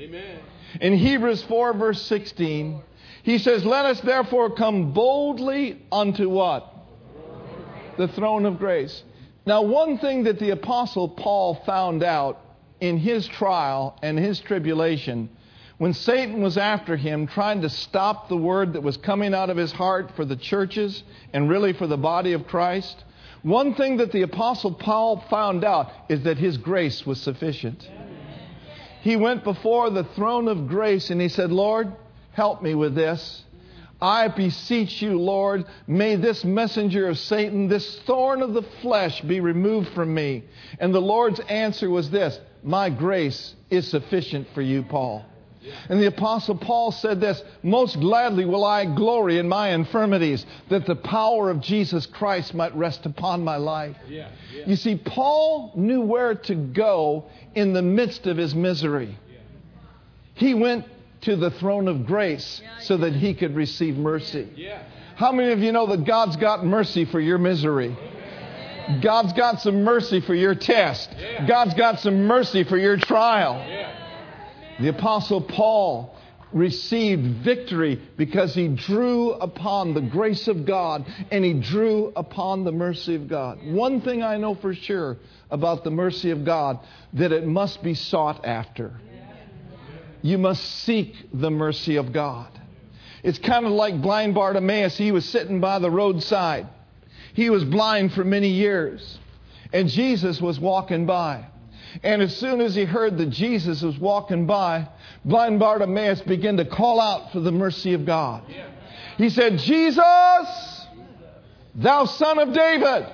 In 0.80 0.92
Hebrews 0.96 1.42
4, 1.44 1.74
verse 1.74 2.02
16, 2.02 2.80
he 3.22 3.38
says, 3.38 3.64
Let 3.64 3.86
us 3.86 4.00
therefore 4.00 4.50
come 4.50 4.92
boldly 4.92 5.82
unto 5.90 6.28
what? 6.28 6.72
The 8.00 8.08
throne 8.08 8.46
of 8.46 8.58
grace. 8.58 9.02
Now, 9.44 9.60
one 9.60 9.98
thing 9.98 10.24
that 10.24 10.38
the 10.38 10.52
Apostle 10.52 11.06
Paul 11.06 11.56
found 11.66 12.02
out 12.02 12.40
in 12.80 12.96
his 12.96 13.28
trial 13.28 13.94
and 14.02 14.18
his 14.18 14.40
tribulation, 14.40 15.28
when 15.76 15.92
Satan 15.92 16.40
was 16.40 16.56
after 16.56 16.96
him, 16.96 17.26
trying 17.26 17.60
to 17.60 17.68
stop 17.68 18.30
the 18.30 18.38
word 18.38 18.72
that 18.72 18.82
was 18.82 18.96
coming 18.96 19.34
out 19.34 19.50
of 19.50 19.58
his 19.58 19.70
heart 19.70 20.12
for 20.16 20.24
the 20.24 20.34
churches 20.34 21.02
and 21.34 21.50
really 21.50 21.74
for 21.74 21.86
the 21.86 21.98
body 21.98 22.32
of 22.32 22.46
Christ, 22.46 23.04
one 23.42 23.74
thing 23.74 23.98
that 23.98 24.12
the 24.12 24.22
Apostle 24.22 24.72
Paul 24.72 25.22
found 25.28 25.62
out 25.62 25.92
is 26.08 26.22
that 26.22 26.38
his 26.38 26.56
grace 26.56 27.04
was 27.04 27.20
sufficient. 27.20 27.86
He 29.02 29.16
went 29.16 29.44
before 29.44 29.90
the 29.90 30.04
throne 30.04 30.48
of 30.48 30.68
grace 30.68 31.10
and 31.10 31.20
he 31.20 31.28
said, 31.28 31.52
Lord, 31.52 31.92
help 32.32 32.62
me 32.62 32.74
with 32.74 32.94
this. 32.94 33.44
I 34.02 34.28
beseech 34.28 35.02
you, 35.02 35.18
Lord, 35.18 35.66
may 35.86 36.16
this 36.16 36.44
messenger 36.44 37.08
of 37.08 37.18
Satan, 37.18 37.68
this 37.68 37.98
thorn 38.06 38.42
of 38.42 38.54
the 38.54 38.62
flesh, 38.82 39.20
be 39.20 39.40
removed 39.40 39.90
from 39.90 40.14
me. 40.14 40.44
And 40.78 40.94
the 40.94 41.00
Lord's 41.00 41.40
answer 41.40 41.90
was 41.90 42.10
this 42.10 42.38
My 42.62 42.88
grace 42.90 43.54
is 43.68 43.88
sufficient 43.88 44.48
for 44.54 44.62
you, 44.62 44.82
Paul. 44.82 45.24
And 45.90 46.00
the 46.00 46.06
Apostle 46.06 46.56
Paul 46.56 46.90
said 46.90 47.20
this 47.20 47.42
Most 47.62 48.00
gladly 48.00 48.44
will 48.44 48.64
I 48.64 48.86
glory 48.86 49.38
in 49.38 49.48
my 49.48 49.70
infirmities, 49.70 50.46
that 50.70 50.86
the 50.86 50.96
power 50.96 51.50
of 51.50 51.60
Jesus 51.60 52.06
Christ 52.06 52.54
might 52.54 52.74
rest 52.74 53.04
upon 53.04 53.44
my 53.44 53.56
life. 53.56 53.96
Yeah, 54.08 54.30
yeah. 54.54 54.64
You 54.66 54.76
see, 54.76 54.96
Paul 54.96 55.72
knew 55.76 56.00
where 56.00 56.34
to 56.34 56.54
go 56.54 57.26
in 57.54 57.72
the 57.72 57.82
midst 57.82 58.26
of 58.26 58.36
his 58.36 58.54
misery. 58.54 59.18
He 60.34 60.54
went 60.54 60.86
to 61.22 61.36
the 61.36 61.50
throne 61.50 61.88
of 61.88 62.06
grace 62.06 62.62
so 62.80 62.96
that 62.96 63.14
he 63.14 63.34
could 63.34 63.54
receive 63.54 63.96
mercy. 63.96 64.48
How 65.16 65.32
many 65.32 65.52
of 65.52 65.60
you 65.60 65.72
know 65.72 65.86
that 65.88 66.04
God's 66.04 66.36
got 66.36 66.64
mercy 66.64 67.04
for 67.04 67.20
your 67.20 67.38
misery? 67.38 67.96
God's 69.02 69.32
got 69.34 69.60
some 69.60 69.84
mercy 69.84 70.20
for 70.20 70.34
your 70.34 70.54
test. 70.54 71.10
God's 71.46 71.74
got 71.74 72.00
some 72.00 72.24
mercy 72.24 72.64
for 72.64 72.76
your 72.76 72.96
trial. 72.96 73.58
The 74.80 74.88
Apostle 74.88 75.42
Paul 75.42 76.16
received 76.52 77.44
victory 77.44 78.00
because 78.16 78.54
he 78.54 78.68
drew 78.68 79.32
upon 79.32 79.94
the 79.94 80.00
grace 80.00 80.48
of 80.48 80.64
God 80.64 81.06
and 81.30 81.44
he 81.44 81.52
drew 81.52 82.12
upon 82.16 82.64
the 82.64 82.72
mercy 82.72 83.14
of 83.14 83.28
God. 83.28 83.58
One 83.64 84.00
thing 84.00 84.22
I 84.22 84.36
know 84.36 84.54
for 84.54 84.74
sure 84.74 85.18
about 85.50 85.84
the 85.84 85.90
mercy 85.90 86.30
of 86.30 86.44
God 86.44 86.80
that 87.12 87.30
it 87.30 87.46
must 87.46 87.82
be 87.82 87.94
sought 87.94 88.44
after 88.44 88.98
you 90.22 90.38
must 90.38 90.62
seek 90.84 91.14
the 91.32 91.50
mercy 91.50 91.96
of 91.96 92.12
God. 92.12 92.48
It's 93.22 93.38
kind 93.38 93.66
of 93.66 93.72
like 93.72 94.00
blind 94.00 94.34
Bartimaeus. 94.34 94.96
He 94.96 95.12
was 95.12 95.28
sitting 95.28 95.60
by 95.60 95.78
the 95.78 95.90
roadside. 95.90 96.66
He 97.34 97.50
was 97.50 97.64
blind 97.64 98.12
for 98.12 98.24
many 98.24 98.48
years. 98.48 99.18
And 99.72 99.88
Jesus 99.88 100.40
was 100.40 100.58
walking 100.58 101.06
by. 101.06 101.46
And 102.02 102.22
as 102.22 102.36
soon 102.36 102.60
as 102.60 102.74
he 102.74 102.84
heard 102.84 103.18
that 103.18 103.30
Jesus 103.30 103.82
was 103.82 103.98
walking 103.98 104.46
by, 104.46 104.88
blind 105.24 105.58
Bartimaeus 105.58 106.20
began 106.22 106.56
to 106.58 106.64
call 106.64 107.00
out 107.00 107.32
for 107.32 107.40
the 107.40 107.52
mercy 107.52 107.94
of 107.94 108.06
God. 108.06 108.42
He 109.18 109.28
said, 109.28 109.58
Jesus, 109.58 110.86
thou 111.74 112.04
son 112.06 112.38
of 112.38 112.52
David, 112.52 113.06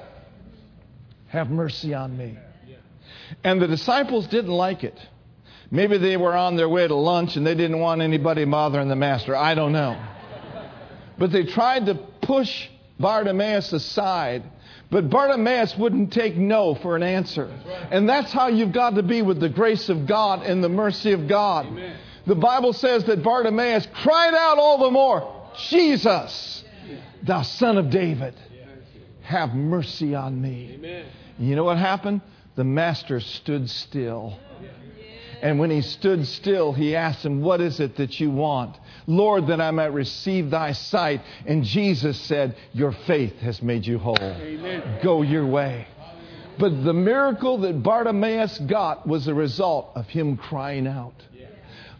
have 1.28 1.50
mercy 1.50 1.94
on 1.94 2.16
me. 2.16 2.38
And 3.42 3.60
the 3.60 3.66
disciples 3.66 4.26
didn't 4.28 4.52
like 4.52 4.84
it. 4.84 4.98
Maybe 5.70 5.98
they 5.98 6.16
were 6.16 6.34
on 6.34 6.56
their 6.56 6.68
way 6.68 6.86
to 6.86 6.94
lunch 6.94 7.36
and 7.36 7.46
they 7.46 7.54
didn't 7.54 7.80
want 7.80 8.00
anybody 8.00 8.44
bothering 8.44 8.88
the 8.88 8.96
master. 8.96 9.34
I 9.34 9.54
don't 9.54 9.72
know. 9.72 10.00
But 11.18 11.32
they 11.32 11.44
tried 11.44 11.86
to 11.86 11.94
push 11.94 12.68
Bartimaeus 13.00 13.72
aside. 13.72 14.44
But 14.90 15.10
Bartimaeus 15.10 15.76
wouldn't 15.76 16.12
take 16.12 16.36
no 16.36 16.74
for 16.76 16.94
an 16.94 17.02
answer. 17.02 17.50
And 17.90 18.08
that's 18.08 18.32
how 18.32 18.48
you've 18.48 18.72
got 18.72 18.94
to 18.94 19.02
be 19.02 19.22
with 19.22 19.40
the 19.40 19.48
grace 19.48 19.88
of 19.88 20.06
God 20.06 20.42
and 20.42 20.62
the 20.62 20.68
mercy 20.68 21.12
of 21.12 21.26
God. 21.26 21.66
Amen. 21.66 21.96
The 22.26 22.36
Bible 22.36 22.72
says 22.72 23.04
that 23.04 23.22
Bartimaeus 23.22 23.88
cried 24.02 24.34
out 24.34 24.58
all 24.58 24.78
the 24.78 24.90
more, 24.90 25.50
Jesus, 25.68 26.64
thou 27.22 27.42
son 27.42 27.78
of 27.78 27.90
David, 27.90 28.34
have 29.22 29.54
mercy 29.54 30.14
on 30.14 30.40
me. 30.40 30.72
Amen. 30.74 31.06
You 31.38 31.56
know 31.56 31.64
what 31.64 31.78
happened? 31.78 32.20
The 32.54 32.64
master 32.64 33.20
stood 33.20 33.68
still 33.68 34.38
and 35.42 35.58
when 35.58 35.70
he 35.70 35.82
stood 35.82 36.26
still, 36.26 36.72
he 36.72 36.96
asked 36.96 37.24
him, 37.24 37.42
What 37.42 37.60
is 37.60 37.80
it 37.80 37.96
that 37.96 38.18
you 38.18 38.30
want? 38.30 38.76
Lord, 39.06 39.48
that 39.48 39.60
I 39.60 39.70
might 39.70 39.92
receive 39.92 40.50
thy 40.50 40.72
sight. 40.72 41.20
And 41.44 41.62
Jesus 41.62 42.18
said, 42.18 42.56
Your 42.72 42.92
faith 43.06 43.36
has 43.40 43.62
made 43.62 43.86
you 43.86 43.98
whole. 43.98 44.16
Amen. 44.18 45.00
Go 45.02 45.22
your 45.22 45.46
way. 45.46 45.86
But 46.58 46.84
the 46.84 46.94
miracle 46.94 47.58
that 47.58 47.82
Bartimaeus 47.82 48.58
got 48.60 49.06
was 49.06 49.28
a 49.28 49.34
result 49.34 49.90
of 49.94 50.06
him 50.06 50.36
crying 50.36 50.86
out. 50.86 51.14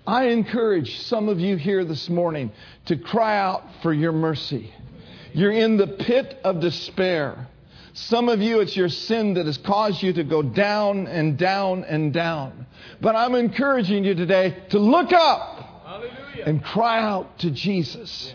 I 0.07 0.27
encourage 0.27 1.01
some 1.01 1.29
of 1.29 1.41
you 1.41 1.57
here 1.57 1.85
this 1.85 2.09
morning 2.09 2.53
to 2.87 2.97
cry 2.97 3.39
out 3.39 3.65
for 3.83 3.93
your 3.93 4.13
mercy. 4.13 4.73
You're 5.33 5.51
in 5.51 5.77
the 5.77 5.89
pit 5.89 6.39
of 6.45 6.61
despair. 6.61 7.49
Some 7.97 8.29
of 8.29 8.43
you, 8.43 8.61
it's 8.61 8.77
your 8.77 8.91
sin 8.91 9.33
that 9.35 9.47
has 9.47 9.57
caused 9.57 10.03
you 10.03 10.13
to 10.13 10.23
go 10.23 10.43
down 10.43 11.07
and 11.07 11.39
down 11.39 11.83
and 11.85 12.13
down. 12.13 12.67
But 13.01 13.17
I'm 13.17 13.35
encouraging 13.35 14.05
you 14.05 14.15
today 14.15 14.55
to 14.69 14.79
look 14.79 15.15
up 15.15 15.83
Hallelujah. 15.83 16.45
and 16.45 16.63
cry 16.63 17.01
out 17.01 17.39
to 17.39 17.51
Jesus 17.51 18.35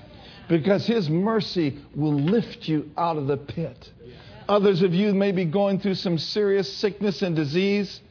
because 0.50 0.88
His 0.88 1.12
mercy 1.12 1.78
will 1.96 2.16
lift 2.16 2.68
you 2.68 2.90
out 2.98 3.18
of 3.18 3.28
the 3.28 3.38
pit. 3.38 3.92
Others 4.50 4.82
of 4.82 4.96
you 4.96 5.14
may 5.14 5.32
be 5.32 5.46
going 5.46 5.80
through 5.80 5.94
some 5.94 6.18
serious 6.18 6.78
sickness 6.78 7.22
and 7.22 7.36
disease. 7.36 8.02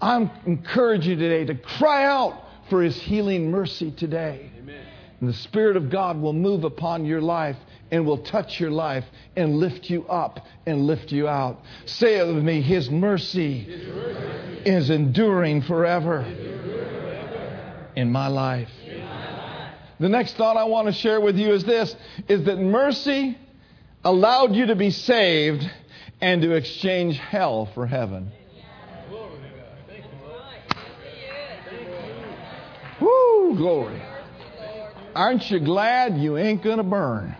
I'm 0.00 0.28
encouraging 0.46 1.12
you 1.12 1.16
today 1.16 1.44
to 1.44 1.54
cry 1.54 2.06
out 2.06 2.42
for 2.68 2.82
His 2.82 3.00
healing 3.00 3.52
mercy 3.52 3.92
today. 3.92 4.50
Amen. 4.58 4.84
And 5.20 5.28
the 5.28 5.34
Spirit 5.34 5.76
of 5.76 5.90
God 5.90 6.20
will 6.20 6.32
move 6.32 6.64
upon 6.64 7.04
your 7.04 7.20
life 7.22 7.56
and 7.90 8.06
will 8.06 8.18
touch 8.18 8.60
your 8.60 8.70
life 8.70 9.04
and 9.36 9.56
lift 9.56 9.88
you 9.90 10.06
up 10.06 10.40
and 10.66 10.86
lift 10.86 11.12
you 11.12 11.28
out. 11.28 11.60
Say 11.86 12.18
it 12.18 12.26
with 12.26 12.42
me 12.42 12.60
His 12.60 12.90
mercy, 12.90 13.60
His 13.60 13.88
mercy. 13.88 14.62
is 14.64 14.90
enduring 14.90 15.62
forever, 15.62 16.20
in 17.96 18.12
my 18.12 18.28
life. 18.28 18.70
The 20.00 20.08
next 20.08 20.36
thought 20.36 20.56
I 20.56 20.64
want 20.64 20.86
to 20.86 20.92
share 20.92 21.20
with 21.20 21.36
you 21.36 21.52
is 21.52 21.64
this 21.64 21.94
is 22.28 22.44
that 22.44 22.58
mercy 22.58 23.36
allowed 24.04 24.54
you 24.54 24.66
to 24.66 24.76
be 24.76 24.90
saved 24.90 25.68
and 26.20 26.42
to 26.42 26.52
exchange 26.52 27.18
hell 27.18 27.66
for 27.74 27.86
heaven. 27.86 28.30
Woo, 33.00 33.56
glory. 33.56 34.02
Aren't 35.14 35.50
you 35.50 35.60
glad 35.60 36.18
you 36.18 36.36
ain't 36.36 36.62
going 36.62 36.78
to 36.78 36.84
burn? 36.84 37.34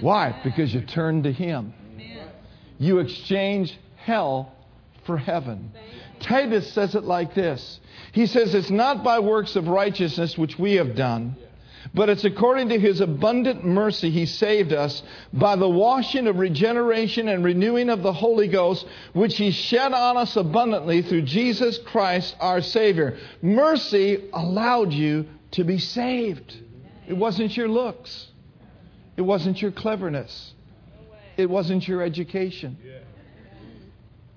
Why? 0.00 0.40
Because 0.42 0.72
you 0.74 0.82
turn 0.82 1.22
to 1.24 1.32
Him. 1.32 1.74
You 2.78 2.98
exchange 2.98 3.78
hell 3.96 4.52
for 5.04 5.16
heaven. 5.16 5.72
Titus 6.20 6.72
says 6.72 6.94
it 6.94 7.04
like 7.04 7.34
this 7.34 7.80
He 8.12 8.26
says, 8.26 8.54
It's 8.54 8.70
not 8.70 9.04
by 9.04 9.20
works 9.20 9.56
of 9.56 9.68
righteousness 9.68 10.38
which 10.38 10.58
we 10.58 10.74
have 10.74 10.94
done 10.94 11.36
but 11.92 12.08
it's 12.08 12.24
according 12.24 12.70
to 12.70 12.78
his 12.78 13.00
abundant 13.00 13.64
mercy 13.64 14.10
he 14.10 14.26
saved 14.26 14.72
us 14.72 15.02
by 15.32 15.56
the 15.56 15.68
washing 15.68 16.26
of 16.26 16.38
regeneration 16.38 17.28
and 17.28 17.44
renewing 17.44 17.90
of 17.90 18.02
the 18.02 18.12
Holy 18.12 18.48
Ghost, 18.48 18.86
which 19.12 19.36
he 19.36 19.50
shed 19.50 19.92
on 19.92 20.16
us 20.16 20.36
abundantly 20.36 21.02
through 21.02 21.22
Jesus 21.22 21.78
Christ 21.78 22.36
our 22.40 22.60
Savior. 22.60 23.18
Mercy 23.42 24.24
allowed 24.32 24.92
you 24.92 25.26
to 25.52 25.64
be 25.64 25.78
saved. 25.78 26.56
It 27.06 27.14
wasn't 27.14 27.56
your 27.56 27.68
looks, 27.68 28.28
it 29.16 29.22
wasn't 29.22 29.60
your 29.60 29.72
cleverness, 29.72 30.52
it 31.36 31.48
wasn't 31.48 31.86
your 31.86 32.02
education. 32.02 32.76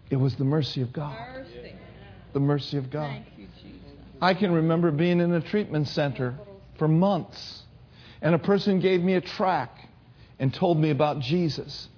It 0.10 0.16
was 0.16 0.36
the 0.36 0.46
mercy 0.46 0.82
of 0.82 0.94
God. 0.94 1.18
The 2.34 2.40
mercy 2.40 2.78
of 2.78 2.90
God. 2.90 3.24
I 4.22 4.34
can 4.34 4.52
remember 4.52 4.92
being 4.92 5.20
in 5.20 5.34
a 5.34 5.42
treatment 5.42 5.88
center 5.90 6.36
for 6.80 6.88
months. 6.88 7.64
And 8.22 8.34
a 8.34 8.40
person 8.40 8.80
gave 8.80 9.02
me 9.02 9.14
a 9.16 9.22
tract 9.22 9.80
and 10.40 10.54
told 10.54 10.80
me 10.80 10.92
about 10.92 11.20
Jesus. 11.20 11.90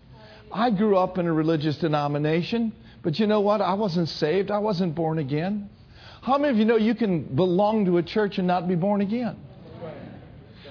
I 0.52 0.72
grew 0.72 0.98
up 0.98 1.18
in 1.18 1.28
a 1.28 1.34
religious 1.34 1.78
denomination, 1.78 2.74
but 3.04 3.20
you 3.20 3.28
know 3.28 3.42
what? 3.42 3.62
I 3.62 3.76
wasn't 3.76 4.10
saved. 4.10 4.52
I 4.52 4.60
wasn't 4.60 4.96
born 4.96 5.20
again. 5.20 5.70
How 6.22 6.38
many 6.38 6.52
of 6.52 6.58
you 6.58 6.66
know 6.66 6.76
you 6.76 6.96
can 6.96 7.24
belong 7.36 7.86
to 7.86 7.98
a 7.98 8.04
church 8.04 8.38
and 8.40 8.48
not 8.48 8.68
be 8.68 8.76
born 8.76 9.02
again? 9.02 9.38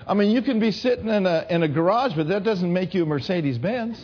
I 0.08 0.14
mean, 0.14 0.30
you 0.30 0.40
can 0.40 0.58
be 0.58 0.70
sitting 0.70 1.08
in 1.08 1.26
a, 1.26 1.46
in 1.50 1.62
a 1.62 1.68
garage, 1.68 2.14
but 2.14 2.28
that 2.28 2.42
doesn't 2.42 2.72
make 2.72 2.94
you 2.94 3.02
a 3.02 3.06
Mercedes 3.06 3.58
Benz. 3.58 4.02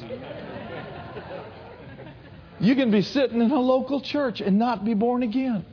You 2.61 2.75
can 2.75 2.91
be 2.91 3.01
sitting 3.01 3.41
in 3.41 3.51
a 3.51 3.61
local 3.61 4.03
church 4.03 4.43
and 4.43 4.59
not 4.59 4.85
be 4.85 4.93
born 4.93 5.23
again. 5.23 5.65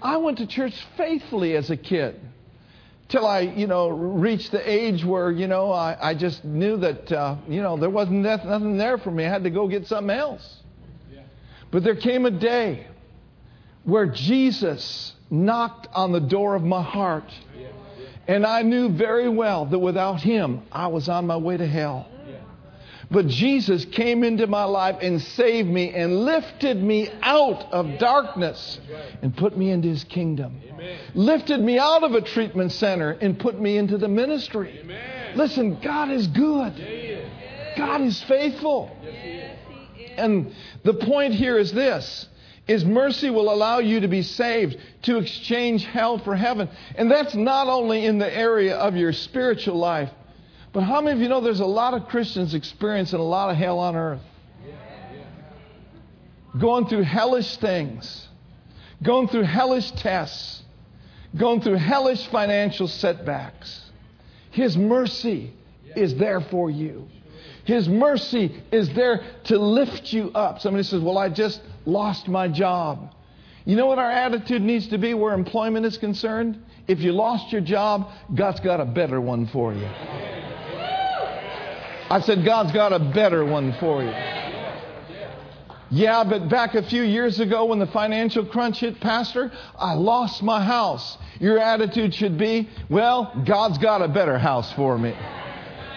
I 0.00 0.16
went 0.16 0.38
to 0.38 0.46
church 0.46 0.74
faithfully 0.96 1.54
as 1.54 1.70
a 1.70 1.76
kid 1.76 2.18
till 3.08 3.26
I, 3.26 3.40
you 3.40 3.66
know, 3.66 3.88
reached 3.90 4.52
the 4.52 4.70
age 4.70 5.04
where, 5.04 5.30
you 5.30 5.46
know, 5.46 5.70
I, 5.70 5.96
I 6.00 6.14
just 6.14 6.44
knew 6.44 6.78
that, 6.78 7.12
uh, 7.12 7.36
you 7.46 7.62
know, 7.62 7.76
there 7.76 7.90
wasn't 7.90 8.22
nothing 8.22 8.78
there 8.78 8.96
for 8.96 9.10
me. 9.10 9.26
I 9.26 9.28
had 9.28 9.44
to 9.44 9.50
go 9.50 9.68
get 9.68 9.86
something 9.86 10.16
else. 10.16 10.62
But 11.70 11.84
there 11.84 11.94
came 11.96 12.24
a 12.24 12.30
day 12.30 12.86
where 13.84 14.06
Jesus 14.06 15.12
knocked 15.30 15.88
on 15.92 16.12
the 16.12 16.20
door 16.20 16.54
of 16.54 16.62
my 16.62 16.82
heart. 16.82 17.30
And 18.28 18.46
I 18.46 18.62
knew 18.62 18.88
very 18.88 19.28
well 19.28 19.66
that 19.66 19.78
without 19.78 20.20
him, 20.20 20.62
I 20.70 20.86
was 20.86 21.08
on 21.08 21.26
my 21.26 21.36
way 21.36 21.56
to 21.56 21.66
hell. 21.66 22.08
But 23.10 23.26
Jesus 23.26 23.84
came 23.84 24.24
into 24.24 24.46
my 24.46 24.64
life 24.64 24.96
and 25.02 25.20
saved 25.20 25.68
me 25.68 25.92
and 25.92 26.24
lifted 26.24 26.82
me 26.82 27.10
out 27.20 27.70
of 27.70 27.98
darkness 27.98 28.80
and 29.20 29.36
put 29.36 29.54
me 29.56 29.70
into 29.70 29.88
his 29.88 30.04
kingdom. 30.04 30.62
Lifted 31.14 31.60
me 31.60 31.78
out 31.78 32.04
of 32.04 32.14
a 32.14 32.22
treatment 32.22 32.72
center 32.72 33.10
and 33.10 33.38
put 33.38 33.60
me 33.60 33.76
into 33.76 33.98
the 33.98 34.08
ministry. 34.08 34.80
Listen, 35.34 35.78
God 35.80 36.10
is 36.10 36.26
good. 36.26 36.72
God 37.76 38.00
is 38.00 38.22
faithful. 38.22 38.90
And 40.16 40.54
the 40.82 40.94
point 40.94 41.34
here 41.34 41.58
is 41.58 41.72
this 41.72 42.28
is 42.68 42.84
mercy 42.84 43.30
will 43.30 43.52
allow 43.52 43.78
you 43.78 44.00
to 44.00 44.08
be 44.08 44.22
saved, 44.22 44.76
to 45.02 45.18
exchange 45.18 45.84
hell 45.84 46.18
for 46.18 46.36
heaven. 46.36 46.68
And 46.94 47.10
that's 47.10 47.34
not 47.34 47.66
only 47.66 48.06
in 48.06 48.18
the 48.18 48.36
area 48.36 48.76
of 48.76 48.94
your 48.96 49.12
spiritual 49.12 49.76
life, 49.76 50.10
but 50.72 50.82
how 50.82 51.00
many 51.00 51.16
of 51.16 51.22
you 51.22 51.28
know 51.28 51.40
there's 51.40 51.60
a 51.60 51.66
lot 51.66 51.94
of 51.94 52.08
Christians 52.08 52.54
experiencing 52.54 53.18
a 53.18 53.24
lot 53.24 53.50
of 53.50 53.56
hell 53.56 53.78
on 53.78 53.96
earth? 53.96 54.22
Going 56.58 56.86
through 56.86 57.02
hellish 57.02 57.56
things, 57.56 58.28
going 59.02 59.28
through 59.28 59.44
hellish 59.44 59.90
tests, 59.92 60.62
going 61.36 61.62
through 61.62 61.76
hellish 61.76 62.26
financial 62.26 62.88
setbacks. 62.88 63.90
His 64.50 64.76
mercy 64.76 65.52
is 65.96 66.14
there 66.16 66.40
for 66.40 66.70
you. 66.70 67.08
His 67.64 67.88
mercy 67.88 68.60
is 68.70 68.92
there 68.92 69.22
to 69.44 69.58
lift 69.58 70.12
you 70.12 70.30
up. 70.34 70.60
Somebody 70.60 70.84
says, 70.84 71.00
Well, 71.00 71.16
I 71.16 71.28
just 71.28 71.62
lost 71.84 72.28
my 72.28 72.48
job. 72.48 73.14
You 73.64 73.76
know 73.76 73.86
what 73.86 73.98
our 73.98 74.10
attitude 74.10 74.62
needs 74.62 74.88
to 74.88 74.98
be 74.98 75.14
where 75.14 75.34
employment 75.34 75.86
is 75.86 75.96
concerned? 75.96 76.62
If 76.88 77.00
you 77.00 77.12
lost 77.12 77.52
your 77.52 77.60
job, 77.60 78.10
God's 78.34 78.60
got 78.60 78.80
a 78.80 78.84
better 78.84 79.20
one 79.20 79.46
for 79.46 79.72
you. 79.72 79.86
I 82.10 82.20
said, 82.20 82.44
God's 82.44 82.72
got 82.72 82.92
a 82.92 82.98
better 82.98 83.44
one 83.44 83.74
for 83.78 84.02
you. 84.02 84.12
Yeah, 85.90 86.24
but 86.24 86.48
back 86.48 86.74
a 86.74 86.82
few 86.82 87.02
years 87.02 87.38
ago 87.38 87.66
when 87.66 87.78
the 87.78 87.86
financial 87.86 88.46
crunch 88.46 88.80
hit, 88.80 88.98
Pastor, 89.00 89.52
I 89.78 89.94
lost 89.94 90.42
my 90.42 90.64
house. 90.64 91.18
Your 91.38 91.58
attitude 91.58 92.14
should 92.14 92.38
be, 92.38 92.68
well, 92.88 93.42
God's 93.46 93.78
got 93.78 94.02
a 94.02 94.08
better 94.08 94.38
house 94.38 94.72
for 94.72 94.98
me. 94.98 95.14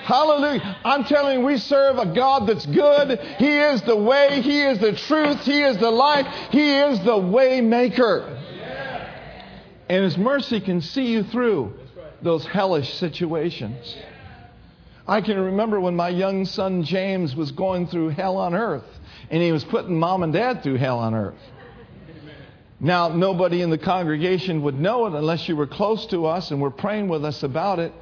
Hallelujah. 0.06 0.78
I'm 0.86 1.04
telling 1.06 1.40
you, 1.40 1.46
we 1.46 1.58
serve 1.58 1.98
a 1.98 2.06
God 2.06 2.46
that's 2.46 2.66
good. 2.68 3.20
He 3.40 3.58
is 3.58 3.82
the 3.82 3.96
way. 3.96 4.40
He 4.42 4.62
is 4.62 4.78
the 4.78 4.94
truth. 4.94 5.42
He 5.42 5.64
is 5.64 5.78
the 5.78 5.90
life. 5.90 6.28
He 6.52 6.76
is 6.78 7.00
the 7.04 7.18
way 7.18 7.60
maker. 7.60 8.40
And 9.90 10.04
His 10.04 10.16
mercy 10.16 10.62
can 10.62 10.82
see 10.82 11.08
you 11.08 11.24
through 11.24 11.74
those 12.22 12.46
hellish 12.46 12.94
situations. 12.96 13.96
I 15.08 15.22
can 15.22 15.40
remember 15.40 15.80
when 15.80 15.96
my 15.96 16.10
young 16.10 16.46
son 16.46 16.84
James 16.84 17.36
was 17.36 17.52
going 17.52 17.88
through 17.88 18.10
hell 18.10 18.38
on 18.38 18.54
earth, 18.54 18.86
and 19.30 19.42
he 19.42 19.52
was 19.52 19.64
putting 19.64 20.00
mom 20.00 20.24
and 20.24 20.34
dad 20.34 20.64
through 20.64 20.78
hell 20.78 21.00
on 21.00 21.14
earth. 21.14 21.36
Now, 22.80 23.10
nobody 23.10 23.62
in 23.62 23.70
the 23.70 23.78
congregation 23.78 24.62
would 24.64 24.80
know 24.80 25.06
it 25.06 25.14
unless 25.14 25.48
you 25.48 25.56
were 25.56 25.68
close 25.68 26.06
to 26.08 26.26
us 26.26 26.52
and 26.52 26.62
were 26.62 26.72
praying 26.72 27.08
with 27.08 27.24
us 27.24 27.42
about 27.44 27.80
it. 27.80 27.94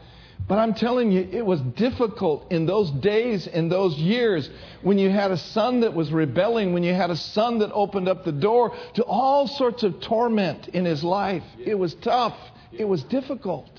But 0.47 0.59
I'm 0.59 0.73
telling 0.73 1.11
you, 1.11 1.27
it 1.31 1.45
was 1.45 1.61
difficult 1.61 2.51
in 2.51 2.65
those 2.65 2.91
days, 2.91 3.47
in 3.47 3.69
those 3.69 3.95
years, 3.95 4.49
when 4.81 4.97
you 4.97 5.09
had 5.09 5.31
a 5.31 5.37
son 5.37 5.79
that 5.81 5.93
was 5.93 6.11
rebelling, 6.11 6.73
when 6.73 6.83
you 6.83 6.93
had 6.93 7.09
a 7.09 7.15
son 7.15 7.59
that 7.59 7.71
opened 7.71 8.09
up 8.09 8.25
the 8.25 8.33
door 8.33 8.75
to 8.95 9.03
all 9.03 9.47
sorts 9.47 9.83
of 9.83 10.01
torment 10.01 10.67
in 10.69 10.83
his 10.83 11.03
life. 11.03 11.43
It 11.59 11.75
was 11.75 11.93
tough, 11.95 12.35
it 12.73 12.85
was 12.85 13.03
difficult. 13.03 13.69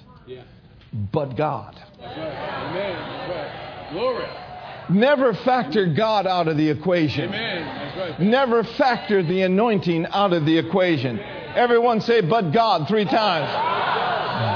But 1.12 1.36
God. 1.36 1.80
Amen. 2.00 3.92
Glory. 3.92 4.26
Never 4.88 5.34
factor 5.34 5.86
God 5.86 6.26
out 6.26 6.46
of 6.46 6.56
the 6.56 6.68
equation. 6.70 7.30
Right. 7.30 8.20
Never 8.20 8.64
factor 8.64 9.22
the 9.22 9.42
anointing 9.42 10.06
out 10.06 10.32
of 10.32 10.46
the 10.46 10.58
equation. 10.58 11.18
Everyone 11.18 12.00
say, 12.00 12.20
but 12.20 12.52
God, 12.52 12.86
three 12.88 13.04
times. 13.04 13.50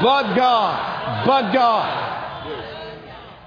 But 0.02 0.34
God. 0.34 0.97
But 1.26 1.52
God. 1.52 2.18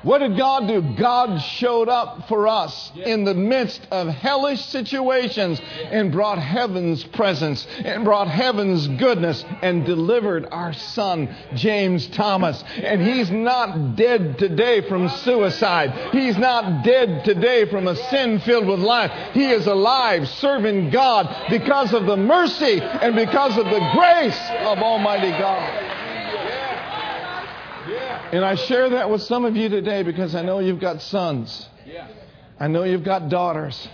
What 0.03 0.17
did 0.17 0.35
God 0.35 0.67
do? 0.67 0.81
God 0.97 1.37
showed 1.39 1.87
up 1.87 2.27
for 2.27 2.47
us 2.47 2.91
in 2.95 3.23
the 3.23 3.35
midst 3.35 3.85
of 3.91 4.07
hellish 4.07 4.59
situations 4.65 5.61
and 5.91 6.11
brought 6.11 6.39
heaven's 6.39 7.03
presence 7.03 7.67
and 7.85 8.03
brought 8.03 8.27
heaven's 8.27 8.87
goodness 8.87 9.45
and 9.61 9.85
delivered 9.85 10.47
our 10.51 10.73
son, 10.73 11.35
James 11.53 12.07
Thomas. 12.07 12.63
And 12.77 12.99
he's 12.99 13.29
not 13.29 13.95
dead 13.95 14.39
today 14.39 14.81
from 14.81 15.07
suicide. 15.07 16.09
He's 16.11 16.37
not 16.37 16.83
dead 16.83 17.23
today 17.23 17.69
from 17.69 17.87
a 17.87 17.95
sin 17.95 18.39
filled 18.39 18.65
with 18.67 18.79
life. 18.79 19.11
He 19.33 19.51
is 19.51 19.67
alive 19.67 20.27
serving 20.27 20.89
God 20.89 21.45
because 21.49 21.93
of 21.93 22.07
the 22.07 22.17
mercy 22.17 22.81
and 22.81 23.15
because 23.15 23.55
of 23.55 23.65
the 23.65 23.91
grace 23.93 24.39
of 24.61 24.79
Almighty 24.79 25.29
God. 25.29 26.00
And 28.31 28.45
I 28.45 28.55
share 28.55 28.89
that 28.89 29.09
with 29.09 29.21
some 29.23 29.45
of 29.45 29.55
you 29.55 29.69
today 29.69 30.03
because 30.03 30.35
I 30.35 30.41
know 30.41 30.59
you've 30.59 30.79
got 30.79 31.01
sons. 31.01 31.67
I 32.59 32.67
know 32.67 32.83
you've 32.83 33.03
got 33.03 33.29
daughters 33.29 33.89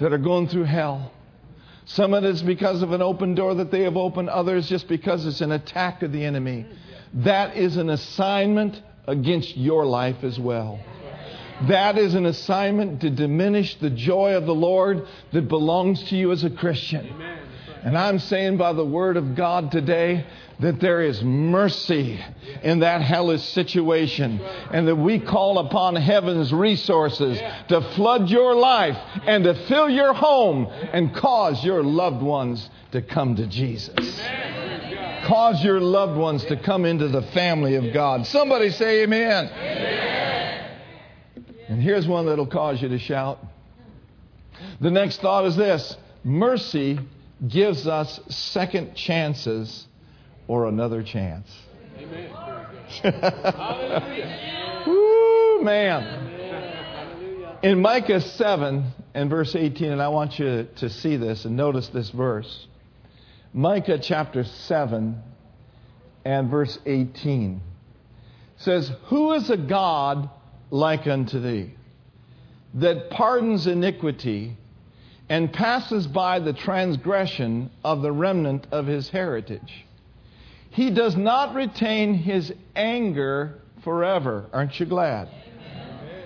that 0.00 0.12
are 0.12 0.18
going 0.18 0.48
through 0.48 0.64
hell. 0.64 1.12
Some 1.84 2.14
of 2.14 2.24
it 2.24 2.30
is 2.30 2.42
because 2.42 2.80
of 2.82 2.92
an 2.92 3.02
open 3.02 3.34
door 3.34 3.54
that 3.56 3.70
they 3.70 3.82
have 3.82 3.96
opened, 3.96 4.30
others 4.30 4.68
just 4.68 4.88
because 4.88 5.26
it's 5.26 5.40
an 5.40 5.52
attack 5.52 6.02
of 6.02 6.12
the 6.12 6.24
enemy. 6.24 6.64
That 7.14 7.56
is 7.56 7.76
an 7.76 7.90
assignment 7.90 8.80
against 9.06 9.56
your 9.56 9.84
life 9.84 10.22
as 10.22 10.38
well. 10.38 10.78
That 11.68 11.98
is 11.98 12.14
an 12.14 12.26
assignment 12.26 13.00
to 13.02 13.10
diminish 13.10 13.76
the 13.78 13.90
joy 13.90 14.34
of 14.34 14.46
the 14.46 14.54
Lord 14.54 15.06
that 15.32 15.48
belongs 15.48 16.02
to 16.04 16.16
you 16.16 16.32
as 16.32 16.44
a 16.44 16.50
Christian. 16.50 17.06
And 17.84 17.98
I'm 17.98 18.20
saying 18.20 18.58
by 18.58 18.72
the 18.72 18.84
word 18.84 19.16
of 19.16 19.34
God 19.34 19.72
today 19.72 20.24
that 20.60 20.78
there 20.78 21.02
is 21.02 21.22
mercy 21.22 22.20
in 22.62 22.78
that 22.80 23.02
hellish 23.02 23.42
situation 23.42 24.40
and 24.70 24.86
that 24.86 24.94
we 24.94 25.18
call 25.18 25.58
upon 25.58 25.96
heaven's 25.96 26.52
resources 26.52 27.40
to 27.68 27.80
flood 27.96 28.30
your 28.30 28.54
life 28.54 28.96
and 29.26 29.42
to 29.44 29.54
fill 29.66 29.90
your 29.90 30.14
home 30.14 30.66
and 30.92 31.12
cause 31.12 31.64
your 31.64 31.82
loved 31.82 32.22
ones 32.22 32.70
to 32.92 33.02
come 33.02 33.34
to 33.34 33.48
Jesus. 33.48 34.20
Cause 35.24 35.64
your 35.64 35.80
loved 35.80 36.16
ones 36.16 36.44
to 36.44 36.56
come 36.56 36.84
into 36.84 37.08
the 37.08 37.22
family 37.22 37.74
of 37.74 37.92
God. 37.92 38.26
Somebody 38.26 38.70
say 38.70 39.02
amen. 39.02 39.50
amen. 39.52 40.70
And 41.68 41.82
here's 41.82 42.06
one 42.06 42.26
that'll 42.26 42.46
cause 42.46 42.80
you 42.80 42.88
to 42.88 42.98
shout. 42.98 43.44
The 44.80 44.90
next 44.90 45.20
thought 45.20 45.46
is 45.46 45.56
this 45.56 45.96
mercy 46.22 47.00
gives 47.46 47.86
us 47.86 48.20
second 48.28 48.94
chances 48.94 49.86
or 50.46 50.66
another 50.66 51.02
chance. 51.02 51.48
Amen. 51.98 52.30
Woo, 54.86 55.62
man. 55.62 56.40
In 57.62 57.80
Micah 57.80 58.20
7 58.20 58.92
and 59.14 59.30
verse 59.30 59.54
18, 59.54 59.92
and 59.92 60.02
I 60.02 60.08
want 60.08 60.38
you 60.38 60.68
to 60.76 60.90
see 60.90 61.16
this 61.16 61.44
and 61.44 61.56
notice 61.56 61.88
this 61.88 62.10
verse. 62.10 62.66
Micah 63.52 63.98
chapter 63.98 64.44
7 64.44 65.22
and 66.24 66.50
verse 66.50 66.78
18 66.86 67.60
says, 68.56 68.90
Who 69.06 69.32
is 69.32 69.50
a 69.50 69.56
God 69.56 70.30
like 70.70 71.06
unto 71.06 71.40
thee, 71.40 71.74
that 72.74 73.10
pardons 73.10 73.66
iniquity 73.66 74.56
and 75.32 75.50
passes 75.50 76.06
by 76.06 76.38
the 76.38 76.52
transgression 76.52 77.70
of 77.82 78.02
the 78.02 78.12
remnant 78.12 78.66
of 78.70 78.86
his 78.86 79.08
heritage. 79.08 79.86
He 80.68 80.90
does 80.90 81.16
not 81.16 81.54
retain 81.54 82.12
his 82.12 82.52
anger 82.76 83.62
forever. 83.82 84.44
Aren't 84.52 84.78
you 84.78 84.84
glad? 84.84 85.28
Amen. 85.28 86.24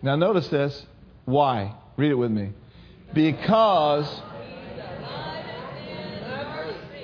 Now, 0.00 0.16
notice 0.16 0.48
this. 0.48 0.86
Why? 1.26 1.74
Read 1.98 2.10
it 2.10 2.14
with 2.14 2.30
me. 2.30 2.52
Because 3.12 4.08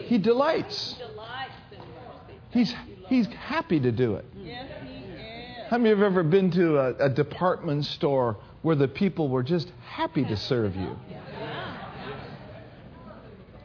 he 0.06 0.16
delights. 0.16 0.94
He's, 2.52 2.74
he's 3.08 3.26
happy 3.26 3.80
to 3.80 3.92
do 3.92 4.14
it. 4.14 4.24
How 5.68 5.76
many 5.76 5.90
of 5.90 5.98
you 5.98 6.04
have 6.04 6.12
ever 6.12 6.22
been 6.22 6.50
to 6.52 6.78
a, 6.78 6.94
a 7.04 7.10
department 7.10 7.84
store 7.84 8.38
where 8.62 8.76
the 8.76 8.88
people 8.88 9.28
were 9.28 9.42
just 9.42 9.70
happy 9.86 10.24
to 10.24 10.38
serve 10.38 10.74
you? 10.74 10.96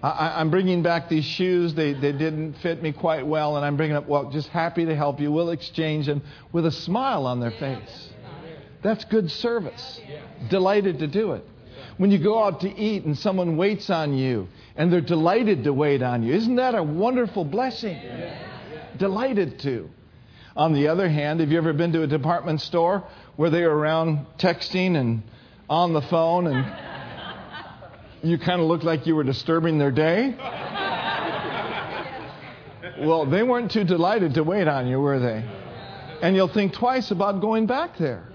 I, 0.02 0.40
am 0.40 0.50
bringing 0.50 0.82
back 0.82 1.10
these 1.10 1.26
shoes. 1.26 1.74
They, 1.74 1.94
they 1.94 2.14
didn't 2.14 2.54
fit 2.60 2.82
me 2.82 2.94
quite 2.94 3.28
well, 3.28 3.58
and 3.58 3.66
I'm 3.66 3.76
bringing 3.76 3.98
up, 3.98 4.08
well, 4.08 4.30
just 4.32 4.48
happy 4.50 4.86
to 4.86 4.96
help 4.96 5.20
you. 5.20 5.32
We'll 5.32 5.50
exchange 5.50 6.06
them 6.06 6.22
with 6.54 6.66
a 6.66 6.72
smile 6.72 7.26
on 7.26 7.40
their 7.40 7.52
face. 7.52 8.10
That's 8.82 9.04
good 9.06 9.30
service. 9.30 10.00
Delighted 10.50 11.00
to 11.00 11.08
do 11.08 11.34
it. 11.34 11.46
When 11.98 12.12
you 12.12 12.18
go 12.18 12.42
out 12.42 12.62
to 12.62 12.70
eat 12.70 13.04
and 13.04 13.18
someone 13.18 13.58
waits 13.58 13.90
on 13.90 14.18
you 14.18 14.48
and 14.78 14.92
they're 14.92 15.02
delighted 15.02 15.66
to 15.66 15.74
wait 15.74 16.02
on 16.02 16.24
you, 16.24 16.34
isn't 16.34 16.56
that 16.56 16.76
a 16.76 16.84
wonderful 16.84 17.44
blessing? 17.44 18.00
Delighted 18.98 19.60
to. 19.60 19.90
On 20.56 20.74
the 20.74 20.88
other 20.88 21.10
hand, 21.10 21.42
have 21.42 21.52
you 21.52 21.58
ever 21.58 21.74
been 21.74 21.92
to 21.92 22.04
a 22.04 22.08
department 22.08 22.62
store 22.62 23.04
where 23.36 23.50
they 23.50 23.64
are 23.64 23.76
around 23.76 24.26
texting 24.38 24.96
and 24.96 25.24
on 25.70 25.92
the 25.92 26.02
phone 26.02 26.48
and 26.48 26.88
you 28.24 28.38
kind 28.38 28.62
of 28.62 28.68
looked 28.68 28.84
like 28.84 29.08
you 29.08 29.16
were 29.16 29.24
disturbing 29.24 29.78
their 29.78 29.92
day. 29.92 30.36
well, 33.00 33.26
they 33.26 33.44
weren't 33.44 33.72
too 33.72 33.84
delighted 33.84 34.34
to 34.36 34.44
wait 34.44 34.68
on 34.68 34.88
you, 34.88 35.00
were 35.00 35.20
they? 35.20 35.44
And 36.22 36.36
you'll 36.36 36.48
think 36.48 36.74
twice 36.74 37.12
about 37.12 37.42
going 37.42 37.66
back 37.66 37.98
there. 37.98 38.28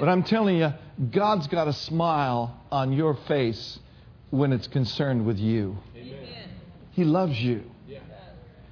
But 0.00 0.08
I'm 0.08 0.22
telling 0.22 0.56
you, 0.56 0.72
God's 1.10 1.46
got 1.46 1.68
a 1.68 1.72
smile 1.72 2.60
on 2.70 2.92
your 2.92 3.14
face 3.28 3.78
when 4.30 4.52
it's 4.52 4.66
concerned 4.66 5.26
with 5.26 5.38
you. 5.38 5.76
He 6.92 7.04
loves 7.04 7.40
you. 7.40 7.62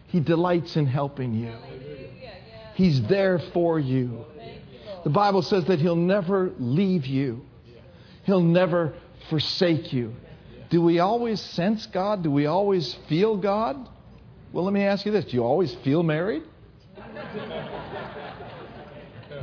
He 0.07 0.21
delights 0.21 0.77
in 0.77 0.87
helping 0.87 1.35
you. 1.35 1.53
He's 2.75 3.03
there 3.03 3.39
for 3.53 3.79
you. 3.79 4.25
The 5.05 5.11
Bible 5.11 5.43
says 5.43 5.65
that 5.67 5.79
He'll 5.79 5.97
never 5.97 6.53
leave 6.59 7.07
you, 7.07 7.43
He'll 8.25 8.41
never 8.41 8.95
forsake 9.29 9.93
you. 9.93 10.15
Do 10.71 10.81
we 10.81 11.01
always 11.01 11.41
sense 11.41 11.87
God? 11.87 12.23
Do 12.23 12.31
we 12.31 12.47
always 12.47 12.95
feel 13.09 13.37
God? 13.37 13.89
Well, 14.53 14.65
let 14.65 14.73
me 14.73 14.83
ask 14.83 15.05
you 15.05 15.13
this 15.13 15.27
do 15.27 15.37
you 15.37 15.45
always 15.45 15.75
feel 15.77 16.03
married? 16.03 16.45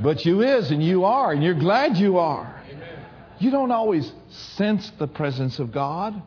but 0.02 0.26
you 0.26 0.42
is, 0.42 0.72
and 0.72 0.82
you 0.84 1.06
are, 1.06 1.32
and 1.32 1.44
you're 1.44 1.54
glad 1.54 1.98
you 1.98 2.18
are. 2.18 2.62
You 3.40 3.52
don't 3.52 3.72
always 3.72 4.12
sense 4.30 4.90
the 4.98 5.08
presence 5.08 5.60
of 5.60 5.72
God 5.72 6.22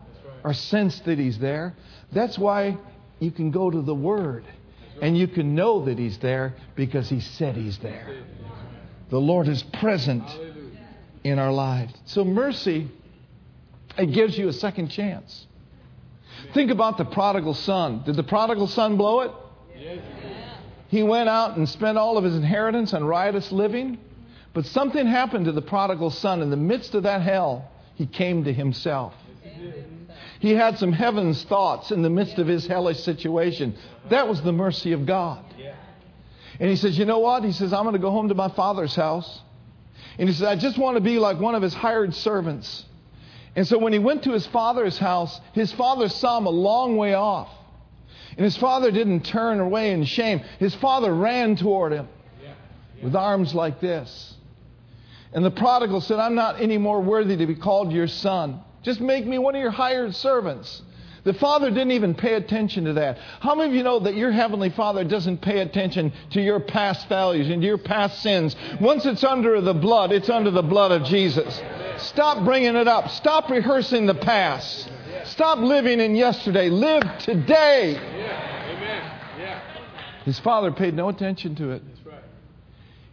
or 0.44 0.54
sense 0.54 1.00
that 1.00 1.18
He's 1.18 1.38
there. 1.38 1.74
That's 2.12 2.38
why 2.38 2.76
you 3.18 3.30
can 3.30 3.50
go 3.50 3.70
to 3.70 3.80
the 3.82 3.94
Word 3.94 4.44
and 5.02 5.16
you 5.16 5.26
can 5.26 5.54
know 5.54 5.84
that 5.86 5.98
He's 5.98 6.18
there 6.18 6.54
because 6.76 7.08
He 7.08 7.20
said 7.20 7.56
He's 7.56 7.78
there. 7.78 8.22
The 9.08 9.18
Lord 9.18 9.48
is 9.48 9.62
present 9.62 10.24
in 11.24 11.38
our 11.38 11.52
lives. 11.52 11.92
So, 12.04 12.24
mercy 12.24 12.88
it 14.00 14.12
gives 14.12 14.36
you 14.36 14.48
a 14.48 14.52
second 14.52 14.88
chance. 14.88 15.46
Think 16.54 16.70
about 16.70 16.98
the 16.98 17.04
prodigal 17.04 17.54
son. 17.54 18.02
Did 18.04 18.16
the 18.16 18.22
prodigal 18.22 18.66
son 18.66 18.96
blow 18.96 19.20
it? 19.20 19.30
He 20.88 21.02
went 21.02 21.28
out 21.28 21.56
and 21.56 21.68
spent 21.68 21.98
all 21.98 22.18
of 22.18 22.24
his 22.24 22.34
inheritance 22.34 22.92
on 22.94 23.04
riotous 23.04 23.52
living. 23.52 23.98
But 24.52 24.66
something 24.66 25.06
happened 25.06 25.44
to 25.44 25.52
the 25.52 25.62
prodigal 25.62 26.10
son. 26.10 26.42
In 26.42 26.50
the 26.50 26.56
midst 26.56 26.94
of 26.94 27.04
that 27.04 27.22
hell, 27.22 27.70
he 27.94 28.06
came 28.06 28.44
to 28.44 28.52
himself. 28.52 29.14
He 30.40 30.52
had 30.52 30.78
some 30.78 30.92
heaven's 30.92 31.44
thoughts 31.44 31.90
in 31.90 32.02
the 32.02 32.10
midst 32.10 32.38
of 32.38 32.46
his 32.46 32.66
hellish 32.66 33.00
situation. 33.00 33.76
That 34.08 34.26
was 34.26 34.40
the 34.42 34.52
mercy 34.52 34.92
of 34.92 35.06
God. 35.06 35.44
And 36.58 36.68
he 36.68 36.76
says, 36.76 36.98
You 36.98 37.04
know 37.04 37.18
what? 37.18 37.44
He 37.44 37.52
says, 37.52 37.72
I'm 37.72 37.84
going 37.84 37.92
to 37.94 38.00
go 38.00 38.10
home 38.10 38.28
to 38.28 38.34
my 38.34 38.48
father's 38.48 38.94
house. 38.94 39.40
And 40.18 40.28
he 40.28 40.34
says, 40.34 40.46
I 40.46 40.56
just 40.56 40.78
want 40.78 40.96
to 40.96 41.00
be 41.00 41.18
like 41.18 41.38
one 41.38 41.54
of 41.54 41.62
his 41.62 41.74
hired 41.74 42.14
servants. 42.14 42.84
And 43.56 43.66
so 43.66 43.78
when 43.78 43.92
he 43.92 43.98
went 43.98 44.24
to 44.24 44.32
his 44.32 44.46
father's 44.46 44.98
house, 44.98 45.40
his 45.52 45.72
father 45.72 46.08
saw 46.08 46.38
him 46.38 46.46
a 46.46 46.50
long 46.50 46.96
way 46.96 47.14
off. 47.14 47.48
And 48.36 48.44
his 48.44 48.56
father 48.56 48.90
didn't 48.90 49.22
turn 49.22 49.60
away 49.60 49.92
in 49.92 50.04
shame. 50.04 50.40
His 50.58 50.74
father 50.76 51.12
ran 51.12 51.56
toward 51.56 51.92
him 51.92 52.08
with 53.02 53.16
arms 53.16 53.54
like 53.54 53.80
this. 53.80 54.34
And 55.32 55.44
the 55.44 55.50
prodigal 55.50 56.00
said, 56.00 56.18
I'm 56.18 56.34
not 56.34 56.60
any 56.60 56.78
more 56.78 57.00
worthy 57.00 57.36
to 57.36 57.46
be 57.46 57.54
called 57.54 57.92
your 57.92 58.08
son. 58.08 58.60
Just 58.82 59.00
make 59.00 59.26
me 59.26 59.38
one 59.38 59.54
of 59.54 59.60
your 59.60 59.70
hired 59.70 60.14
servants. 60.14 60.82
The 61.24 61.34
Father 61.34 61.70
didn't 61.70 61.90
even 61.92 62.14
pay 62.14 62.34
attention 62.34 62.84
to 62.86 62.94
that. 62.94 63.18
How 63.40 63.54
many 63.54 63.70
of 63.70 63.74
you 63.74 63.82
know 63.82 64.00
that 64.00 64.14
your 64.14 64.32
Heavenly 64.32 64.70
Father 64.70 65.04
doesn't 65.04 65.42
pay 65.42 65.60
attention 65.60 66.12
to 66.30 66.40
your 66.40 66.60
past 66.60 67.08
values 67.08 67.48
and 67.48 67.62
your 67.62 67.78
past 67.78 68.22
sins? 68.22 68.56
Once 68.80 69.04
it's 69.04 69.24
under 69.24 69.60
the 69.60 69.74
blood, 69.74 70.12
it's 70.12 70.30
under 70.30 70.50
the 70.50 70.62
blood 70.62 70.92
of 70.92 71.04
Jesus. 71.04 71.60
Stop 71.98 72.44
bringing 72.44 72.76
it 72.76 72.88
up. 72.88 73.10
Stop 73.10 73.50
rehearsing 73.50 74.06
the 74.06 74.14
past. 74.14 74.88
Stop 75.24 75.58
living 75.58 76.00
in 76.00 76.16
yesterday. 76.16 76.70
Live 76.70 77.18
today. 77.18 77.98
His 80.24 80.38
father 80.38 80.72
paid 80.72 80.94
no 80.94 81.08
attention 81.08 81.54
to 81.56 81.70
it. 81.70 81.82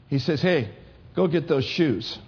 He 0.08 0.20
says, 0.20 0.41
Hey, 0.41 0.70
go 1.15 1.28
get 1.28 1.48
those 1.48 1.65
shoes 1.65 2.20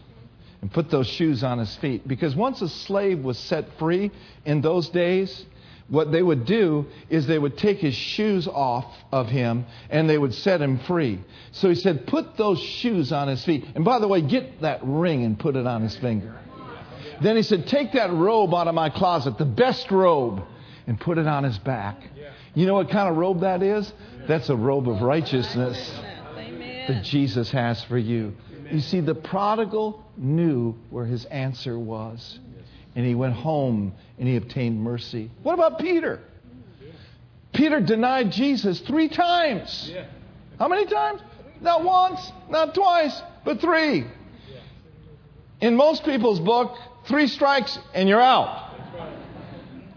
and 0.62 0.72
put 0.72 0.90
those 0.90 1.08
shoes 1.08 1.44
on 1.44 1.60
his 1.60 1.76
feet. 1.78 2.08
Because 2.08 2.36
once 2.36 2.62
a 2.62 2.70
slave 2.70 3.20
was 3.20 3.38
set 3.38 3.66
free 3.78 4.12
in 4.46 4.62
those 4.62 4.90
days, 4.90 5.46
what 5.90 6.12
they 6.12 6.22
would 6.22 6.46
do 6.46 6.86
is 7.10 7.26
they 7.26 7.40
would 7.40 7.58
take 7.58 7.80
his 7.80 7.96
shoes 7.96 8.48
off 8.48 8.86
of 9.12 9.28
him 9.28 9.66
and 9.90 10.10
they 10.10 10.18
would 10.18 10.34
set 10.34 10.62
him 10.62 10.80
free. 10.80 11.20
So 11.52 11.70
he 11.70 11.76
said, 11.76 12.06
Put 12.08 12.38
those 12.38 12.60
shoes 12.60 13.12
on 13.12 13.28
his 13.28 13.44
feet. 13.44 13.66
And 13.76 13.84
by 13.84 14.00
the 14.00 14.08
way, 14.08 14.22
get 14.22 14.62
that 14.62 14.80
ring 14.84 15.24
and 15.24 15.38
put 15.38 15.56
it 15.56 15.66
on 15.66 15.82
his 15.82 15.96
finger. 15.98 16.36
Then 17.22 17.36
he 17.36 17.42
said, 17.42 17.68
Take 17.68 17.94
that 17.94 18.12
robe 18.12 18.54
out 18.54 18.68
of 18.68 18.76
my 18.76 18.90
closet, 18.90 19.38
the 19.38 19.46
best 19.46 19.92
robe, 19.92 20.44
and 20.88 21.00
put 21.00 21.18
it 21.18 21.28
on 21.28 21.44
his 21.44 21.58
back. 21.58 22.02
You 22.54 22.66
know 22.66 22.76
what 22.76 22.90
kind 22.90 23.10
of 23.10 23.18
robe 23.18 23.42
that 23.42 23.64
is? 23.64 23.92
That's 24.28 24.50
a 24.50 24.56
robe 24.56 24.88
of 24.90 25.02
righteousness 25.02 26.00
that 26.88 27.04
Jesus 27.04 27.52
has 27.52 27.84
for 27.84 27.98
you. 27.98 28.36
You 28.72 28.80
see, 28.80 29.00
the 29.00 29.16
prodigal 29.16 30.04
knew 30.18 30.76
where 30.90 31.06
his 31.06 31.26
answer 31.26 31.78
was. 31.80 32.40
And 32.96 33.06
he 33.06 33.16
went 33.16 33.36
home 33.36 33.94
and 34.20 34.28
he 34.28 34.36
obtained 34.36 34.82
mercy. 34.82 35.32
What 35.44 35.54
about 35.54 35.80
Peter? 35.80 36.20
Peter 37.54 37.80
denied 37.80 38.32
Jesus 38.32 38.80
three 38.82 39.10
times. 39.10 39.92
How 40.60 40.68
many 40.68 40.86
times? 40.86 41.22
Not 41.62 41.84
once, 41.84 42.32
not 42.50 42.76
twice, 42.76 43.22
but 43.44 43.60
three. 43.60 44.06
In 45.62 45.76
most 45.76 46.06
people's 46.06 46.40
book, 46.40 46.78
Three 47.10 47.26
strikes 47.26 47.80
and 47.96 48.08
you're 48.08 48.22
out. 48.22 48.72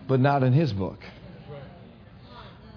But 0.08 0.18
not 0.18 0.42
in 0.42 0.54
his 0.54 0.72
book. 0.72 0.98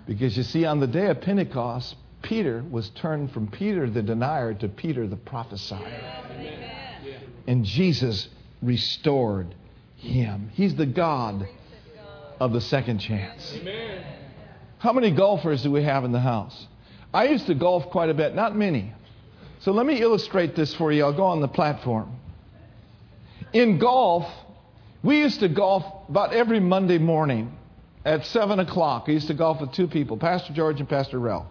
Because 0.06 0.36
you 0.36 0.44
see, 0.44 0.66
on 0.66 0.82
the 0.82 0.88
day 0.88 1.08
of 1.08 1.22
Pentecost, 1.22 1.96
Peter 2.22 2.64
was 2.70 2.90
turned 2.90 3.32
from 3.32 3.48
Peter 3.48 3.90
the 3.90 4.02
denier 4.02 4.54
to 4.56 4.68
Peter 4.68 5.08
the 5.08 5.16
prophesier. 5.16 5.80
And 7.48 7.64
Jesus 7.64 8.28
restored 8.62 9.56
him. 10.06 10.50
He's 10.54 10.76
the 10.76 10.86
God 10.86 11.48
of 12.40 12.54
the 12.54 12.62
second 12.62 13.00
chance. 13.00 13.58
How 14.78 14.94
many 14.94 15.12
golfers 15.12 15.64
do 15.64 15.72
we 15.72 15.84
have 15.84 16.04
in 16.04 16.12
the 16.12 16.20
house? 16.20 16.68
I 17.14 17.26
used 17.26 17.48
to 17.48 17.56
golf 17.56 17.90
quite 17.90 18.10
a 18.10 18.14
bit, 18.14 18.36
not 18.36 18.56
many. 18.56 18.94
So 19.60 19.72
let 19.72 19.86
me 19.86 20.02
illustrate 20.02 20.56
this 20.56 20.76
for 20.76 20.92
you. 20.92 21.04
I'll 21.04 21.14
go 21.14 21.24
on 21.24 21.42
the 21.42 21.48
platform. 21.48 22.20
In 23.54 23.80
golf, 23.80 24.28
we 25.02 25.20
used 25.20 25.40
to 25.40 25.50
golf 25.50 25.84
about 26.10 26.34
every 26.34 26.60
Monday 26.60 26.98
morning 26.98 27.56
at 28.04 28.26
7 28.26 28.60
o'clock. 28.60 29.06
I 29.08 29.12
used 29.12 29.28
to 29.28 29.34
golf 29.34 29.62
with 29.62 29.72
two 29.72 29.88
people, 29.88 30.18
Pastor 30.18 30.54
George 30.54 30.80
and 30.80 30.90
Pastor 30.90 31.20
Ralph. 31.20 31.48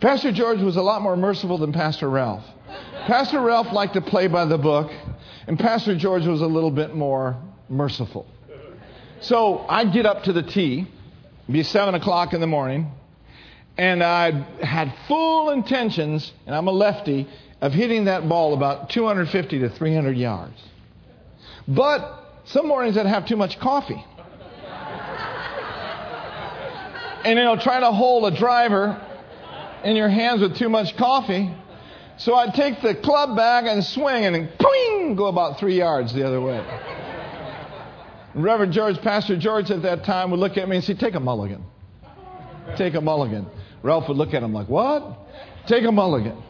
Pastor 0.00 0.32
George 0.32 0.60
was 0.60 0.76
a 0.76 0.82
lot 0.82 1.02
more 1.02 1.16
merciful 1.16 1.58
than 1.58 1.72
Pastor 1.72 2.08
Ralph. 2.08 2.44
Pastor 3.06 3.40
Ralph 3.40 3.72
liked 3.72 3.94
to 3.94 4.00
play 4.00 4.26
by 4.26 4.44
the 4.44 4.58
book, 4.58 4.90
and 5.50 5.58
Pastor 5.58 5.96
George 5.96 6.24
was 6.26 6.42
a 6.42 6.46
little 6.46 6.70
bit 6.70 6.94
more 6.94 7.36
merciful. 7.68 8.24
So 9.20 9.66
I'd 9.68 9.92
get 9.92 10.06
up 10.06 10.22
to 10.22 10.32
the 10.32 10.44
tee, 10.44 10.86
be 11.50 11.64
7 11.64 11.92
o'clock 11.96 12.34
in 12.34 12.40
the 12.40 12.46
morning, 12.46 12.86
and 13.76 14.00
I 14.00 14.30
had 14.62 14.94
full 15.08 15.50
intentions, 15.50 16.32
and 16.46 16.54
I'm 16.54 16.68
a 16.68 16.70
lefty, 16.70 17.26
of 17.60 17.72
hitting 17.72 18.04
that 18.04 18.28
ball 18.28 18.54
about 18.54 18.90
250 18.90 19.58
to 19.58 19.70
300 19.70 20.16
yards. 20.16 20.54
But 21.66 22.42
some 22.44 22.68
mornings 22.68 22.96
I'd 22.96 23.06
have 23.06 23.26
too 23.26 23.34
much 23.34 23.58
coffee. 23.58 24.06
And 27.24 27.36
you 27.36 27.44
know, 27.44 27.56
trying 27.56 27.80
to 27.80 27.90
hold 27.90 28.32
a 28.32 28.36
driver 28.36 29.04
in 29.82 29.96
your 29.96 30.10
hands 30.10 30.42
with 30.42 30.56
too 30.56 30.68
much 30.68 30.96
coffee. 30.96 31.52
So 32.20 32.34
I'd 32.34 32.52
take 32.52 32.82
the 32.82 32.94
club 32.94 33.34
back 33.34 33.64
and 33.66 33.82
swing 33.82 34.26
and 34.26 34.34
then 34.34 35.16
go 35.16 35.26
about 35.26 35.58
three 35.58 35.78
yards 35.78 36.12
the 36.12 36.26
other 36.26 36.38
way. 36.40 36.62
Reverend 38.34 38.74
George, 38.74 39.00
Pastor 39.00 39.38
George 39.38 39.70
at 39.70 39.82
that 39.82 40.04
time 40.04 40.30
would 40.30 40.38
look 40.38 40.58
at 40.58 40.68
me 40.68 40.76
and 40.76 40.84
say, 40.84 40.92
Take 40.92 41.14
a 41.14 41.20
mulligan. 41.20 41.64
Take 42.76 42.94
a 42.94 43.00
mulligan. 43.00 43.46
Ralph 43.82 44.06
would 44.08 44.18
look 44.18 44.34
at 44.34 44.42
him 44.42 44.52
like, 44.52 44.68
What? 44.68 45.18
Take 45.66 45.84
a 45.84 45.92
mulligan. 45.92 46.42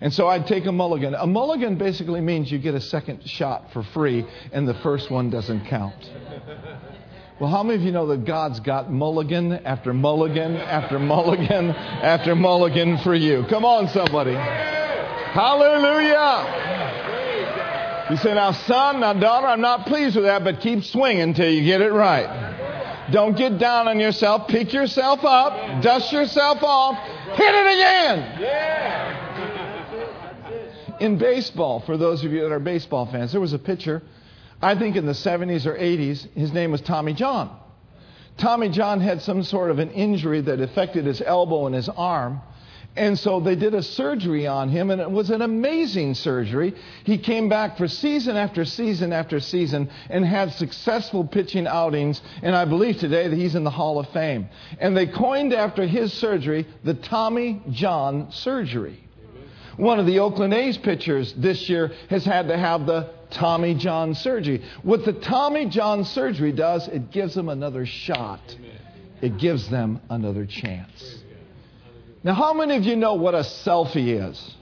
And 0.00 0.14
so 0.14 0.28
I'd 0.28 0.46
take 0.46 0.66
a 0.66 0.72
mulligan. 0.72 1.14
A 1.14 1.26
mulligan 1.26 1.76
basically 1.76 2.20
means 2.20 2.52
you 2.52 2.60
get 2.60 2.74
a 2.74 2.80
second 2.80 3.28
shot 3.28 3.72
for 3.72 3.82
free 3.82 4.24
and 4.52 4.68
the 4.68 4.74
first 4.74 5.10
one 5.10 5.30
doesn't 5.30 5.66
count. 5.66 5.96
Well, 7.40 7.50
how 7.50 7.64
many 7.64 7.80
of 7.80 7.82
you 7.82 7.90
know 7.90 8.06
that 8.06 8.24
God's 8.24 8.60
got 8.60 8.92
mulligan 8.92 9.52
after 9.52 9.92
mulligan 9.92 10.56
after 10.56 11.00
mulligan 11.00 11.70
after 11.70 12.36
mulligan 12.36 12.98
for 12.98 13.16
you? 13.16 13.44
Come 13.50 13.64
on, 13.64 13.88
somebody. 13.88 14.77
Hallelujah. 15.32 16.66
You 18.10 18.16
say, 18.16 18.34
now, 18.34 18.52
son, 18.52 19.00
now, 19.00 19.12
daughter, 19.12 19.46
I'm 19.46 19.60
not 19.60 19.86
pleased 19.86 20.16
with 20.16 20.24
that, 20.24 20.42
but 20.42 20.60
keep 20.60 20.82
swinging 20.84 21.22
until 21.22 21.50
you 21.50 21.62
get 21.64 21.82
it 21.82 21.92
right. 21.92 22.56
Don't 23.12 23.36
get 23.36 23.58
down 23.58 23.88
on 23.88 24.00
yourself. 24.00 24.48
Pick 24.48 24.72
yourself 24.72 25.24
up. 25.24 25.82
Dust 25.82 26.12
yourself 26.12 26.62
off. 26.62 26.96
Hit 27.36 27.54
it 27.54 27.66
again. 27.74 28.46
In 31.00 31.18
baseball, 31.18 31.80
for 31.80 31.96
those 31.96 32.24
of 32.24 32.32
you 32.32 32.40
that 32.40 32.52
are 32.52 32.58
baseball 32.58 33.06
fans, 33.06 33.32
there 33.32 33.40
was 33.40 33.52
a 33.52 33.58
pitcher, 33.58 34.02
I 34.60 34.74
think 34.74 34.96
in 34.96 35.06
the 35.06 35.12
70s 35.12 35.64
or 35.66 35.74
80s, 35.74 36.28
his 36.32 36.52
name 36.52 36.72
was 36.72 36.80
Tommy 36.80 37.12
John. 37.12 37.56
Tommy 38.36 38.68
John 38.68 39.00
had 39.00 39.22
some 39.22 39.42
sort 39.42 39.70
of 39.70 39.78
an 39.78 39.90
injury 39.90 40.40
that 40.42 40.60
affected 40.60 41.06
his 41.06 41.20
elbow 41.20 41.66
and 41.66 41.74
his 41.74 41.88
arm. 41.88 42.40
And 42.98 43.16
so 43.16 43.38
they 43.38 43.54
did 43.54 43.74
a 43.74 43.82
surgery 43.82 44.48
on 44.48 44.68
him, 44.70 44.90
and 44.90 45.00
it 45.00 45.08
was 45.08 45.30
an 45.30 45.40
amazing 45.40 46.14
surgery. 46.14 46.74
He 47.04 47.16
came 47.16 47.48
back 47.48 47.78
for 47.78 47.86
season 47.86 48.36
after 48.36 48.64
season 48.64 49.12
after 49.12 49.38
season 49.38 49.88
and 50.10 50.24
had 50.24 50.52
successful 50.52 51.24
pitching 51.24 51.68
outings. 51.68 52.20
And 52.42 52.56
I 52.56 52.64
believe 52.64 52.98
today 52.98 53.28
that 53.28 53.36
he's 53.36 53.54
in 53.54 53.62
the 53.62 53.70
Hall 53.70 54.00
of 54.00 54.08
Fame. 54.08 54.48
And 54.80 54.96
they 54.96 55.06
coined 55.06 55.52
after 55.52 55.86
his 55.86 56.12
surgery 56.12 56.66
the 56.82 56.94
Tommy 56.94 57.62
John 57.70 58.32
surgery. 58.32 59.04
One 59.76 60.00
of 60.00 60.06
the 60.06 60.18
Oakland 60.18 60.52
A's 60.52 60.76
pitchers 60.76 61.32
this 61.34 61.68
year 61.68 61.92
has 62.10 62.24
had 62.24 62.48
to 62.48 62.58
have 62.58 62.84
the 62.84 63.10
Tommy 63.30 63.76
John 63.76 64.12
surgery. 64.12 64.64
What 64.82 65.04
the 65.04 65.12
Tommy 65.12 65.66
John 65.66 66.04
surgery 66.04 66.50
does, 66.50 66.88
it 66.88 67.12
gives 67.12 67.36
them 67.36 67.48
another 67.48 67.86
shot, 67.86 68.56
it 69.22 69.38
gives 69.38 69.68
them 69.68 70.00
another 70.10 70.46
chance. 70.46 71.22
Now, 72.24 72.34
how 72.34 72.52
many 72.52 72.74
of 72.74 72.82
you 72.82 72.96
know 72.96 73.14
what 73.14 73.34
a 73.34 73.40
selfie 73.40 74.28
is? 74.28 74.54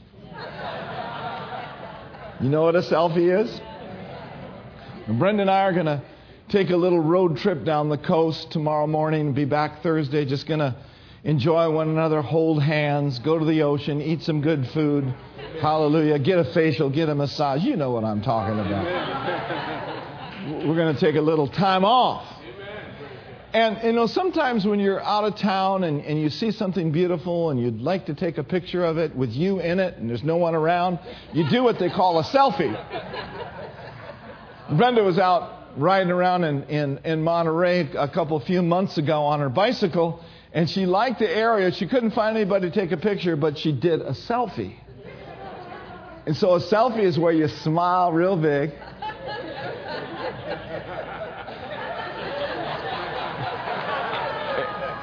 You 2.38 2.50
know 2.50 2.62
what 2.64 2.76
a 2.76 2.82
selfie 2.82 3.42
is? 3.42 3.60
And 5.06 5.18
Brenda 5.18 5.40
and 5.40 5.50
I 5.50 5.62
are 5.62 5.72
going 5.72 5.86
to 5.86 6.02
take 6.50 6.68
a 6.68 6.76
little 6.76 7.00
road 7.00 7.38
trip 7.38 7.64
down 7.64 7.88
the 7.88 7.96
coast 7.96 8.50
tomorrow 8.50 8.86
morning 8.86 9.28
and 9.28 9.34
be 9.34 9.46
back 9.46 9.82
Thursday. 9.82 10.26
Just 10.26 10.46
going 10.46 10.60
to 10.60 10.76
enjoy 11.24 11.70
one 11.70 11.88
another, 11.88 12.20
hold 12.20 12.62
hands, 12.62 13.18
go 13.20 13.38
to 13.38 13.44
the 13.46 13.62
ocean, 13.62 14.02
eat 14.02 14.22
some 14.22 14.42
good 14.42 14.68
food. 14.74 15.14
Hallelujah. 15.62 16.18
Get 16.18 16.38
a 16.38 16.44
facial, 16.52 16.90
get 16.90 17.08
a 17.08 17.14
massage. 17.14 17.62
You 17.62 17.76
know 17.76 17.90
what 17.90 18.04
I'm 18.04 18.20
talking 18.20 18.60
about. 18.60 18.84
We're 20.66 20.76
going 20.76 20.94
to 20.94 21.00
take 21.00 21.16
a 21.16 21.22
little 21.22 21.48
time 21.48 21.86
off. 21.86 22.26
And, 23.56 23.82
you 23.82 23.92
know, 23.92 24.06
sometimes 24.06 24.66
when 24.66 24.80
you're 24.80 25.02
out 25.02 25.24
of 25.24 25.34
town 25.36 25.84
and, 25.84 26.04
and 26.04 26.20
you 26.20 26.28
see 26.28 26.50
something 26.50 26.92
beautiful 26.92 27.48
and 27.48 27.58
you'd 27.58 27.80
like 27.80 28.04
to 28.04 28.14
take 28.14 28.36
a 28.36 28.44
picture 28.44 28.84
of 28.84 28.98
it 28.98 29.16
with 29.16 29.30
you 29.30 29.60
in 29.60 29.80
it 29.80 29.96
and 29.96 30.10
there's 30.10 30.22
no 30.22 30.36
one 30.36 30.54
around, 30.54 30.98
you 31.32 31.48
do 31.48 31.62
what 31.62 31.78
they 31.78 31.88
call 31.88 32.18
a 32.18 32.22
selfie. 32.22 32.76
Brenda 34.76 35.02
was 35.02 35.18
out 35.18 35.70
riding 35.78 36.10
around 36.10 36.44
in, 36.44 36.64
in, 36.64 36.98
in 36.98 37.22
Monterey 37.22 37.88
a 37.96 38.10
couple 38.10 38.38
few 38.40 38.60
months 38.60 38.98
ago 38.98 39.22
on 39.22 39.40
her 39.40 39.48
bicycle 39.48 40.22
and 40.52 40.68
she 40.68 40.84
liked 40.84 41.20
the 41.20 41.30
area. 41.30 41.72
She 41.72 41.88
couldn't 41.88 42.10
find 42.10 42.36
anybody 42.36 42.68
to 42.68 42.74
take 42.78 42.92
a 42.92 42.98
picture, 42.98 43.36
but 43.36 43.56
she 43.56 43.72
did 43.72 44.02
a 44.02 44.12
selfie. 44.12 44.76
And 46.26 46.36
so 46.36 46.56
a 46.56 46.60
selfie 46.60 47.04
is 47.04 47.18
where 47.18 47.32
you 47.32 47.48
smile 47.48 48.12
real 48.12 48.36
big. 48.36 48.72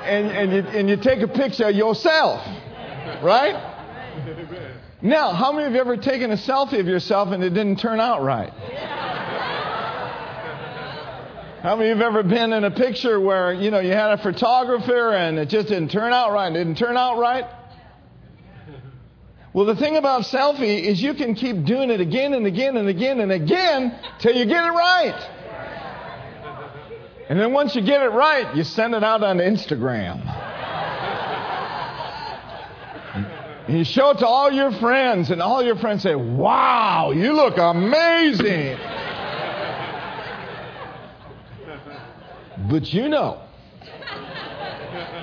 And, 0.03 0.27
and, 0.31 0.53
you, 0.53 0.59
and 0.79 0.89
you 0.89 0.97
take 0.97 1.21
a 1.21 1.27
picture 1.27 1.65
of 1.65 1.75
yourself, 1.75 2.45
right? 3.23 3.55
Now, 5.01 5.33
how 5.33 5.51
many 5.51 5.67
of 5.67 5.73
you 5.73 5.79
ever 5.79 5.97
taken 5.97 6.31
a 6.31 6.37
selfie 6.37 6.79
of 6.79 6.87
yourself 6.87 7.29
and 7.29 7.43
it 7.43 7.49
didn't 7.49 7.77
turn 7.77 7.99
out 7.99 8.23
right? 8.23 8.51
How 11.61 11.75
many 11.77 11.91
of 11.91 11.97
you 11.97 12.03
have 12.03 12.15
ever 12.15 12.23
been 12.23 12.51
in 12.51 12.65
a 12.65 12.71
picture 12.71 13.19
where, 13.19 13.53
you 13.53 13.71
know, 13.71 13.79
you 13.79 13.91
had 13.91 14.11
a 14.11 14.17
photographer 14.17 15.13
and 15.13 15.39
it 15.39 15.47
just 15.47 15.69
didn't 15.69 15.89
turn 15.89 16.11
out 16.11 16.31
right? 16.33 16.51
Didn't 16.51 16.75
turn 16.75 16.97
out 16.97 17.17
right? 17.17 17.45
Well, 19.53 19.65
the 19.65 19.75
thing 19.75 19.97
about 19.97 20.23
selfie 20.23 20.83
is 20.83 21.01
you 21.01 21.13
can 21.13 21.35
keep 21.35 21.63
doing 21.63 21.89
it 21.91 22.01
again 22.01 22.33
and 22.33 22.45
again 22.45 22.75
and 22.75 22.89
again 22.89 23.19
and 23.19 23.31
again 23.31 23.97
till 24.19 24.35
you 24.35 24.45
get 24.45 24.65
it 24.65 24.71
right. 24.71 25.42
And 27.33 27.41
then 27.41 27.51
once 27.51 27.73
you 27.73 27.81
get 27.81 28.03
it 28.03 28.09
right, 28.09 28.55
you 28.55 28.63
send 28.63 28.93
it 28.93 29.03
out 29.03 29.23
on 29.23 29.39
Instagram. 29.39 30.21
And 33.67 33.79
you 33.79 33.83
show 33.83 34.11
it 34.11 34.19
to 34.19 34.27
all 34.27 34.51
your 34.51 34.71
friends, 34.73 35.31
and 35.31 35.41
all 35.41 35.63
your 35.63 35.75
friends 35.75 36.03
say, 36.03 36.13
Wow, 36.13 37.09
you 37.09 37.33
look 37.33 37.57
amazing. 37.57 38.77
But 42.69 42.93
you 42.93 43.09
know 43.09 43.41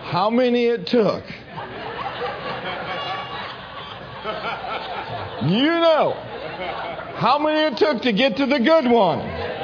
how 0.03 0.31
many 0.31 0.65
it 0.65 0.89
took. 0.89 1.23
You 5.49 5.67
know 5.79 6.15
how 7.15 7.39
many 7.39 7.73
it 7.73 7.79
took 7.79 8.03
to 8.03 8.13
get 8.13 8.39
to 8.39 8.47
the 8.47 8.59
good 8.59 8.91
one. 8.91 9.60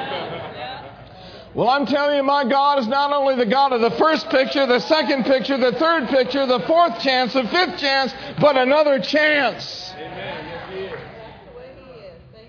Well, 1.56 1.70
I'm 1.70 1.86
telling 1.86 2.16
you, 2.16 2.22
my 2.22 2.46
God 2.46 2.80
is 2.80 2.86
not 2.86 3.14
only 3.14 3.34
the 3.34 3.50
God 3.50 3.72
of 3.72 3.80
the 3.80 3.96
first 3.96 4.28
picture, 4.28 4.66
the 4.66 4.78
second 4.78 5.24
picture, 5.24 5.56
the 5.56 5.72
third 5.72 6.06
picture, 6.08 6.44
the 6.44 6.60
fourth 6.66 7.00
chance, 7.00 7.32
the 7.32 7.44
fifth 7.44 7.78
chance, 7.78 8.12
but 8.38 8.58
another 8.58 9.00
chance. 9.00 9.90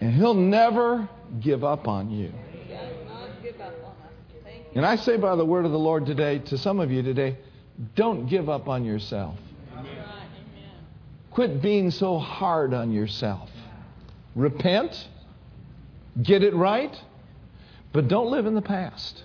And 0.01 0.13
He'll 0.13 0.33
never 0.33 1.07
give 1.39 1.63
up 1.63 1.87
on 1.87 2.11
you. 2.11 2.33
And 4.75 4.85
I 4.85 4.97
say 4.97 5.15
by 5.15 5.37
the 5.37 5.45
word 5.45 5.63
of 5.63 5.71
the 5.71 5.79
Lord 5.79 6.05
today 6.05 6.39
to 6.39 6.57
some 6.57 6.81
of 6.81 6.91
you 6.91 7.01
today, 7.01 7.37
don't 7.95 8.27
give 8.27 8.49
up 8.49 8.67
on 8.67 8.83
yourself. 8.83 9.37
Quit 11.31 11.61
being 11.61 11.91
so 11.91 12.19
hard 12.19 12.73
on 12.73 12.91
yourself. 12.91 13.49
Repent, 14.35 15.07
get 16.21 16.43
it 16.43 16.53
right, 16.53 16.93
but 17.93 18.07
don't 18.07 18.31
live 18.31 18.45
in 18.45 18.55
the 18.55 18.61
past. 18.61 19.23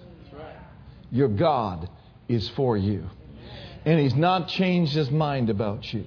Your 1.11 1.29
God 1.29 1.89
is 2.29 2.49
for 2.51 2.77
you. 2.77 3.05
And 3.85 4.01
He's 4.01 4.15
not 4.15 4.49
changed 4.49 4.95
His 4.95 5.11
mind 5.11 5.51
about 5.51 5.93
you. 5.93 6.05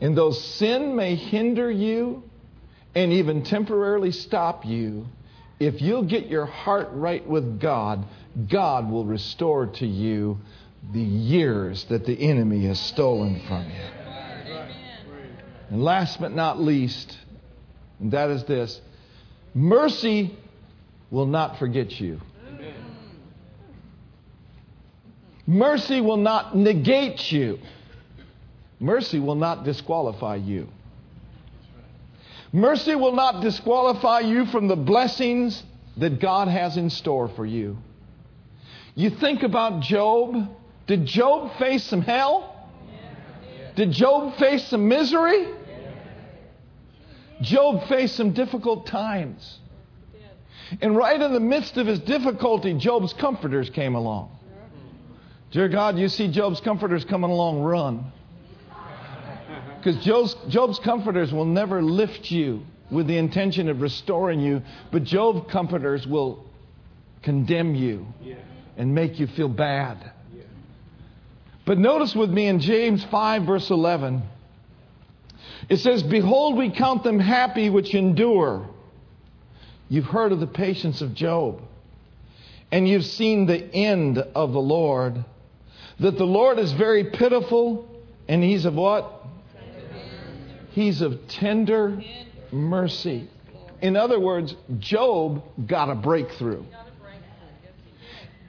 And 0.00 0.16
though 0.16 0.32
sin 0.32 0.96
may 0.96 1.14
hinder 1.14 1.70
you 1.70 2.24
and 2.94 3.12
even 3.12 3.44
temporarily 3.44 4.10
stop 4.10 4.64
you, 4.64 5.06
if 5.60 5.80
you'll 5.80 6.04
get 6.04 6.26
your 6.26 6.46
heart 6.46 6.88
right 6.92 7.26
with 7.26 7.60
God, 7.60 8.04
God 8.50 8.90
will 8.90 9.04
restore 9.04 9.66
to 9.66 9.86
you 9.86 10.38
the 10.92 11.00
years 11.00 11.84
that 11.84 12.04
the 12.04 12.14
enemy 12.14 12.66
has 12.66 12.80
stolen 12.80 13.40
from 13.46 13.70
you. 13.70 14.56
And 15.70 15.84
last 15.84 16.20
but 16.20 16.34
not 16.34 16.60
least, 16.60 17.16
and 18.00 18.10
that 18.10 18.30
is 18.30 18.44
this 18.44 18.80
mercy 19.54 20.36
will 21.12 21.26
not 21.26 21.58
forget 21.58 22.00
you. 22.00 22.18
Mercy 25.46 26.00
will 26.00 26.16
not 26.16 26.56
negate 26.56 27.30
you. 27.30 27.58
Mercy 28.80 29.20
will 29.20 29.34
not 29.36 29.64
disqualify 29.64 30.36
you. 30.36 30.66
Mercy 32.52 32.94
will 32.94 33.12
not 33.12 33.42
disqualify 33.42 34.20
you 34.20 34.46
from 34.46 34.68
the 34.68 34.76
blessings 34.76 35.62
that 35.98 36.18
God 36.20 36.48
has 36.48 36.76
in 36.76 36.88
store 36.88 37.28
for 37.28 37.44
you. 37.44 37.76
You 38.94 39.10
think 39.10 39.42
about 39.42 39.82
Job. 39.82 40.48
Did 40.86 41.04
Job 41.04 41.58
face 41.58 41.84
some 41.84 42.02
hell? 42.02 42.70
Did 43.76 43.92
Job 43.92 44.36
face 44.36 44.64
some 44.68 44.88
misery? 44.88 45.46
Job 47.42 47.88
faced 47.88 48.16
some 48.16 48.32
difficult 48.32 48.86
times. 48.86 49.58
And 50.80 50.96
right 50.96 51.20
in 51.20 51.32
the 51.32 51.40
midst 51.40 51.76
of 51.76 51.86
his 51.86 51.98
difficulty, 52.00 52.74
Job's 52.74 53.12
comforters 53.12 53.70
came 53.70 53.94
along. 53.94 54.30
Dear 55.50 55.68
God, 55.68 55.98
you 55.98 56.08
see 56.08 56.28
Job's 56.28 56.60
comforters 56.60 57.04
coming 57.04 57.30
along, 57.30 57.62
run. 57.62 58.10
Because 59.76 60.02
Job's, 60.02 60.34
Job's 60.48 60.78
comforters 60.78 61.32
will 61.32 61.44
never 61.44 61.82
lift 61.82 62.30
you 62.30 62.62
with 62.90 63.06
the 63.06 63.18
intention 63.18 63.68
of 63.68 63.80
restoring 63.80 64.40
you, 64.40 64.62
but 64.90 65.04
Job's 65.04 65.50
comforters 65.50 66.06
will 66.06 66.44
condemn 67.22 67.74
you 67.74 68.06
and 68.76 68.94
make 68.94 69.18
you 69.18 69.26
feel 69.26 69.48
bad. 69.48 70.12
But 71.64 71.78
notice 71.78 72.14
with 72.14 72.30
me 72.30 72.46
in 72.48 72.60
James 72.60 73.04
5, 73.04 73.44
verse 73.44 73.70
11, 73.70 74.22
it 75.68 75.76
says, 75.78 76.02
Behold, 76.02 76.56
we 76.56 76.70
count 76.70 77.04
them 77.04 77.20
happy 77.20 77.70
which 77.70 77.94
endure. 77.94 78.68
You've 79.92 80.06
heard 80.06 80.32
of 80.32 80.40
the 80.40 80.46
patience 80.46 81.02
of 81.02 81.12
Job, 81.12 81.60
and 82.70 82.88
you've 82.88 83.04
seen 83.04 83.44
the 83.44 83.62
end 83.74 84.16
of 84.16 84.54
the 84.54 84.58
Lord. 84.58 85.22
That 86.00 86.16
the 86.16 86.24
Lord 86.24 86.58
is 86.58 86.72
very 86.72 87.10
pitiful, 87.10 87.86
and 88.26 88.42
he's 88.42 88.64
of 88.64 88.72
what? 88.72 89.26
He's 90.70 91.02
of 91.02 91.28
tender 91.28 92.02
mercy. 92.50 93.28
In 93.82 93.94
other 93.94 94.18
words, 94.18 94.56
Job 94.78 95.42
got 95.66 95.90
a 95.90 95.94
breakthrough. 95.94 96.64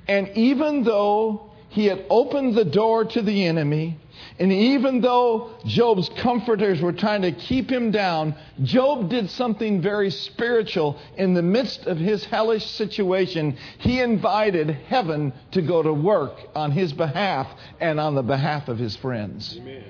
And 0.08 0.30
even 0.36 0.86
though 0.86 1.52
he 1.68 1.88
had 1.88 2.06
opened 2.10 2.56
the 2.56 2.64
door 2.64 3.04
to 3.04 3.22
the 3.22 3.48
enemy, 3.48 4.00
and 4.40 4.52
even 4.52 5.02
though 5.02 5.52
Job's 5.66 6.10
comforters 6.18 6.82
were 6.82 6.94
trying 6.94 7.22
to 7.22 7.32
keep 7.32 7.72
him 7.72 7.92
down, 7.92 8.36
Job 8.64 9.10
did 9.10 9.30
something 9.30 9.82
very 9.82 10.10
spiritual 10.10 10.98
in 11.18 11.34
the 11.34 11.42
midst 11.42 11.86
of 11.86 11.98
his 11.98 12.26
hellish 12.26 12.66
situation. 12.66 13.58
He 13.80 14.02
invited 14.02 14.70
heaven 14.70 15.34
to 15.52 15.62
go 15.62 15.84
to 15.84 15.94
work 15.94 16.36
on 16.56 16.72
his 16.72 16.94
behalf 16.94 17.48
and 17.80 18.00
on 18.00 18.16
the 18.16 18.24
behalf 18.24 18.68
of 18.68 18.78
his 18.78 18.96
friends. 18.96 19.58
Amen. 19.60 19.84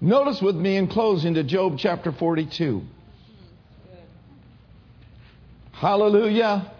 Notice 0.00 0.40
with 0.40 0.56
me 0.56 0.76
in 0.76 0.86
closing 0.88 1.34
to 1.34 1.44
Job 1.44 1.76
chapter 1.78 2.10
42. 2.10 2.82
Hallelujah. 5.72 6.72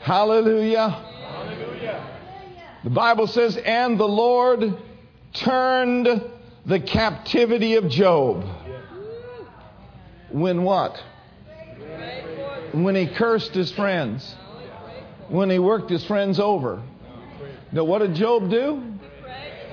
Hallelujah. 0.00 0.88
Hallelujah. 0.90 0.96
The 2.82 2.90
Bible 2.90 3.26
says, 3.26 3.56
and 3.56 3.98
the 3.98 4.06
Lord 4.06 4.76
turned 5.34 6.22
the 6.64 6.80
captivity 6.80 7.74
of 7.74 7.88
Job. 7.88 8.44
When 10.30 10.62
what? 10.64 10.96
When 12.72 12.94
he 12.94 13.06
cursed 13.06 13.54
his 13.54 13.72
friends. 13.72 14.34
When 15.28 15.50
he 15.50 15.58
worked 15.58 15.90
his 15.90 16.04
friends 16.04 16.38
over. 16.38 16.82
Now, 17.72 17.84
what 17.84 17.98
did 18.00 18.14
Job 18.14 18.50
do? 18.50 18.82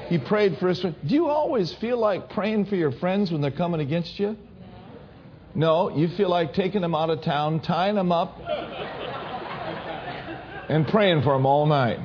He 0.10 0.18
prayed 0.18 0.58
for 0.58 0.68
his 0.70 0.82
friends. 0.82 0.98
Do 1.08 1.16
you 1.16 1.28
always 1.28 1.74
feel 1.74 1.98
like 1.98 2.30
praying 2.30 2.66
for 2.66 2.76
your 2.76 2.92
friends 2.92 3.32
when 3.32 3.42
they're 3.42 3.52
coming 3.52 3.82
against 3.82 4.20
you? 4.20 4.38
No, 5.56 5.96
you 5.96 6.08
feel 6.10 6.30
like 6.30 6.54
taking 6.54 6.82
them 6.82 6.96
out 6.96 7.10
of 7.10 7.22
town, 7.22 7.60
tying 7.60 7.96
them 7.96 8.12
up, 8.12 8.40
and 10.70 10.88
praying 10.88 11.22
for 11.22 11.34
them 11.34 11.46
all 11.46 11.66
night. 11.66 12.00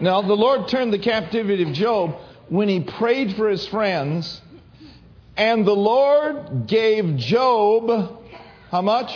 Now, 0.00 0.20
the 0.20 0.34
Lord 0.34 0.68
turned 0.68 0.92
the 0.92 0.98
captivity 0.98 1.62
of 1.62 1.72
Job 1.72 2.16
when 2.48 2.68
he 2.68 2.80
prayed 2.80 3.34
for 3.34 3.48
his 3.48 3.66
friends, 3.66 4.42
and 5.36 5.66
the 5.66 5.74
Lord 5.74 6.66
gave 6.66 7.16
Job 7.16 8.22
how 8.70 8.82
much? 8.82 9.12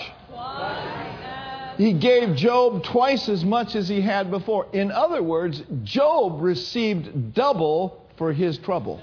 He 1.76 1.92
gave 1.92 2.36
Job 2.36 2.84
twice 2.84 3.28
as 3.28 3.44
much 3.44 3.74
as 3.74 3.88
he 3.88 4.00
had 4.00 4.30
before. 4.30 4.66
In 4.72 4.90
other 4.90 5.22
words, 5.22 5.62
Job 5.82 6.40
received 6.40 7.34
double 7.34 8.06
for 8.16 8.32
his 8.32 8.58
trouble. 8.58 9.00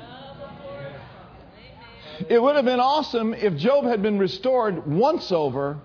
It 2.29 2.41
would 2.41 2.55
have 2.55 2.65
been 2.65 2.79
awesome 2.79 3.33
if 3.35 3.55
Job 3.55 3.85
had 3.85 4.01
been 4.01 4.17
restored 4.17 4.87
once 4.87 5.31
over, 5.31 5.77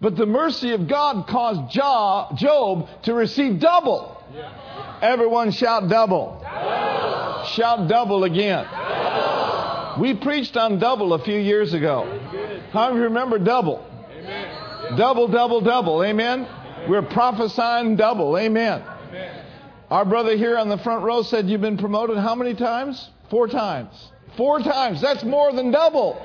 but 0.00 0.16
the 0.16 0.26
mercy 0.26 0.72
of 0.72 0.86
God 0.86 1.26
caused 1.26 1.72
Job 1.72 2.88
to 3.02 3.14
receive 3.14 3.58
double. 3.58 4.13
Everyone 5.02 5.50
shout 5.50 5.88
double. 5.88 6.40
double. 6.42 7.44
Shout 7.46 7.88
double 7.88 8.24
again. 8.24 8.64
Double. 8.64 10.02
We 10.02 10.14
preached 10.14 10.56
on 10.56 10.78
double 10.78 11.12
a 11.12 11.22
few 11.22 11.38
years 11.38 11.72
ago. 11.74 12.20
How 12.72 12.92
you 12.94 13.02
remember 13.02 13.38
double? 13.38 13.84
Double, 14.96 15.28
double, 15.28 15.60
double. 15.60 16.02
Amen. 16.02 16.46
We're 16.88 17.02
prophesying 17.02 17.96
double. 17.96 18.36
Amen. 18.38 18.82
Our 19.90 20.04
brother 20.04 20.36
here 20.36 20.56
on 20.56 20.68
the 20.68 20.78
front 20.78 21.04
row 21.04 21.22
said 21.22 21.48
you've 21.48 21.60
been 21.60 21.78
promoted 21.78 22.16
how 22.18 22.34
many 22.34 22.54
times? 22.54 23.10
Four 23.30 23.48
times. 23.48 24.10
Four 24.36 24.60
times. 24.60 25.00
That's 25.00 25.22
more 25.22 25.52
than 25.52 25.70
double. 25.70 26.20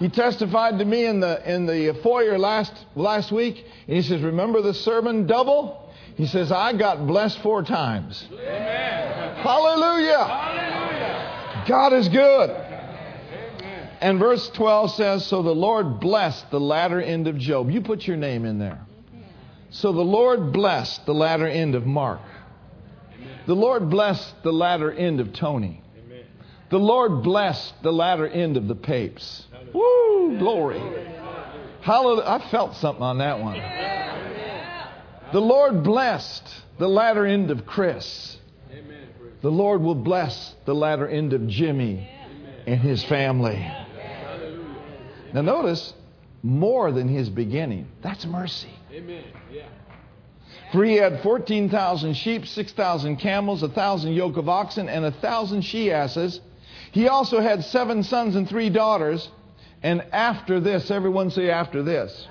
He 0.00 0.08
testified 0.08 0.80
to 0.80 0.84
me 0.84 1.04
in 1.04 1.20
the 1.20 1.48
in 1.48 1.66
the 1.66 1.94
foyer 2.02 2.38
last 2.38 2.72
last 2.96 3.30
week, 3.30 3.64
and 3.86 3.96
he 3.96 4.02
says, 4.02 4.20
"Remember 4.22 4.60
the 4.62 4.74
sermon 4.74 5.26
double?" 5.26 5.88
He 6.16 6.26
says, 6.26 6.50
"I 6.50 6.72
got 6.72 7.06
blessed 7.06 7.38
four 7.38 7.62
times." 7.62 8.26
Amen. 8.32 9.36
Hallelujah. 9.36 10.24
Hallelujah. 10.24 11.64
God 11.66 11.92
is 11.92 12.08
good. 12.08 12.50
Amen. 12.50 13.88
And 14.00 14.18
verse 14.18 14.48
12 14.50 14.90
says, 14.92 15.26
So 15.26 15.42
the 15.42 15.54
Lord 15.54 16.00
blessed 16.00 16.50
the 16.50 16.60
latter 16.60 17.00
end 17.00 17.26
of 17.26 17.38
Job. 17.38 17.70
You 17.70 17.80
put 17.80 18.06
your 18.06 18.16
name 18.16 18.44
in 18.44 18.58
there. 18.58 18.80
So 19.70 19.92
the 19.92 20.02
Lord 20.02 20.52
blessed 20.52 21.06
the 21.06 21.14
latter 21.14 21.46
end 21.46 21.74
of 21.74 21.86
Mark. 21.86 22.20
The 23.46 23.54
Lord 23.54 23.88
blessed 23.88 24.42
the 24.42 24.52
latter 24.52 24.92
end 24.92 25.20
of 25.20 25.32
Tony. 25.32 25.82
The 26.70 26.78
Lord 26.78 27.22
blessed 27.22 27.74
the 27.82 27.92
latter 27.92 28.28
end 28.28 28.56
of 28.56 28.68
the 28.68 28.76
papes. 28.76 29.44
Woo, 29.74 30.38
glory. 30.38 30.80
Hallelujah. 31.80 32.24
I 32.26 32.50
felt 32.50 32.76
something 32.76 33.02
on 33.02 33.18
that 33.18 33.40
one. 33.40 33.60
The 35.32 35.40
Lord 35.40 35.82
blessed 35.82 36.44
the 36.78 36.88
latter 36.88 37.26
end 37.26 37.50
of 37.50 37.66
Chris. 37.66 38.36
The 39.42 39.50
Lord 39.50 39.82
will 39.82 39.94
bless 39.96 40.54
the 40.64 40.74
latter 40.74 41.08
end 41.08 41.32
of 41.32 41.48
Jimmy 41.48 42.08
and 42.66 42.80
his 42.80 43.02
family. 43.04 43.56
Now, 45.32 45.40
notice, 45.42 45.94
more 46.42 46.92
than 46.92 47.08
his 47.08 47.28
beginning. 47.28 47.88
That's 48.02 48.24
mercy. 48.26 48.70
Amen. 48.92 49.24
For 50.72 50.84
he 50.84 50.96
had 50.96 51.20
14,000 51.22 52.14
sheep, 52.14 52.46
6,000 52.46 53.16
camels, 53.16 53.62
a 53.62 53.66
1,000 53.66 54.12
yoke 54.12 54.36
of 54.36 54.48
oxen, 54.48 54.88
and 54.88 55.04
a 55.04 55.10
1,000 55.10 55.62
she 55.62 55.90
asses. 55.90 56.40
He 56.92 57.08
also 57.08 57.40
had 57.40 57.64
seven 57.64 58.02
sons 58.02 58.36
and 58.36 58.48
three 58.48 58.70
daughters. 58.70 59.28
And 59.82 60.02
after 60.12 60.60
this, 60.60 60.90
everyone 60.90 61.30
say, 61.30 61.50
after 61.50 61.82
this. 61.82 62.28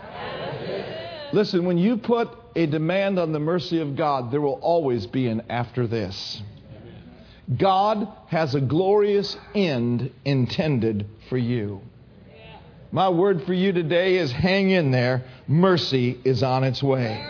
Listen, 1.31 1.65
when 1.65 1.77
you 1.77 1.97
put 1.97 2.29
a 2.55 2.65
demand 2.65 3.19
on 3.19 3.31
the 3.31 3.39
mercy 3.39 3.79
of 3.79 3.95
God, 3.95 4.31
there 4.31 4.41
will 4.41 4.59
always 4.61 5.05
be 5.05 5.27
an 5.27 5.43
after 5.49 5.87
this. 5.87 6.41
God 7.57 8.07
has 8.27 8.53
a 8.53 8.61
glorious 8.61 9.35
end 9.55 10.11
intended 10.25 11.07
for 11.29 11.37
you. 11.37 11.81
My 12.91 13.09
word 13.09 13.43
for 13.43 13.53
you 13.53 13.71
today 13.71 14.17
is 14.17 14.31
hang 14.31 14.71
in 14.71 14.91
there. 14.91 15.23
Mercy 15.47 16.19
is 16.23 16.43
on 16.43 16.63
its 16.63 16.81
way. 16.81 17.23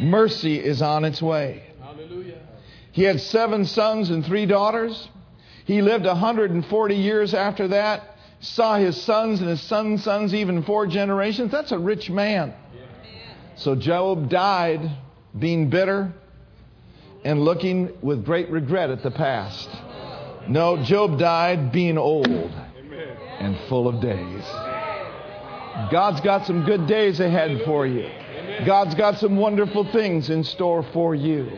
Mercy 0.00 0.58
is 0.58 0.82
on 0.82 1.04
its 1.04 1.22
way. 1.22 1.62
Hallelujah. 1.80 2.40
He 2.92 3.02
had 3.02 3.20
seven 3.20 3.64
sons 3.64 4.10
and 4.10 4.24
three 4.24 4.46
daughters. 4.46 5.08
He 5.64 5.80
lived 5.80 6.04
140 6.04 6.94
years 6.94 7.34
after 7.34 7.68
that, 7.68 8.16
saw 8.40 8.76
his 8.76 9.00
sons 9.02 9.40
and 9.40 9.48
his 9.48 9.62
sons' 9.62 10.04
sons, 10.04 10.34
even 10.34 10.62
four 10.62 10.86
generations. 10.86 11.50
That's 11.50 11.72
a 11.72 11.78
rich 11.78 12.10
man. 12.10 12.54
So 13.56 13.74
Job 13.74 14.28
died 14.28 14.90
being 15.38 15.70
bitter 15.70 16.12
and 17.24 17.42
looking 17.42 17.96
with 18.02 18.24
great 18.24 18.50
regret 18.50 18.90
at 18.90 19.02
the 19.02 19.10
past. 19.10 19.70
No, 20.48 20.82
Job 20.82 21.18
died 21.18 21.72
being 21.72 21.96
old 21.96 22.28
and 22.28 23.58
full 23.68 23.88
of 23.88 24.00
days. 24.02 24.44
God's 25.90 26.20
got 26.20 26.46
some 26.46 26.64
good 26.64 26.86
days 26.86 27.20
ahead 27.20 27.62
for 27.64 27.86
you. 27.86 28.10
God's 28.66 28.94
got 28.94 29.18
some 29.18 29.36
wonderful 29.36 29.90
things 29.90 30.28
in 30.28 30.44
store 30.44 30.82
for 30.92 31.14
you. 31.14 31.50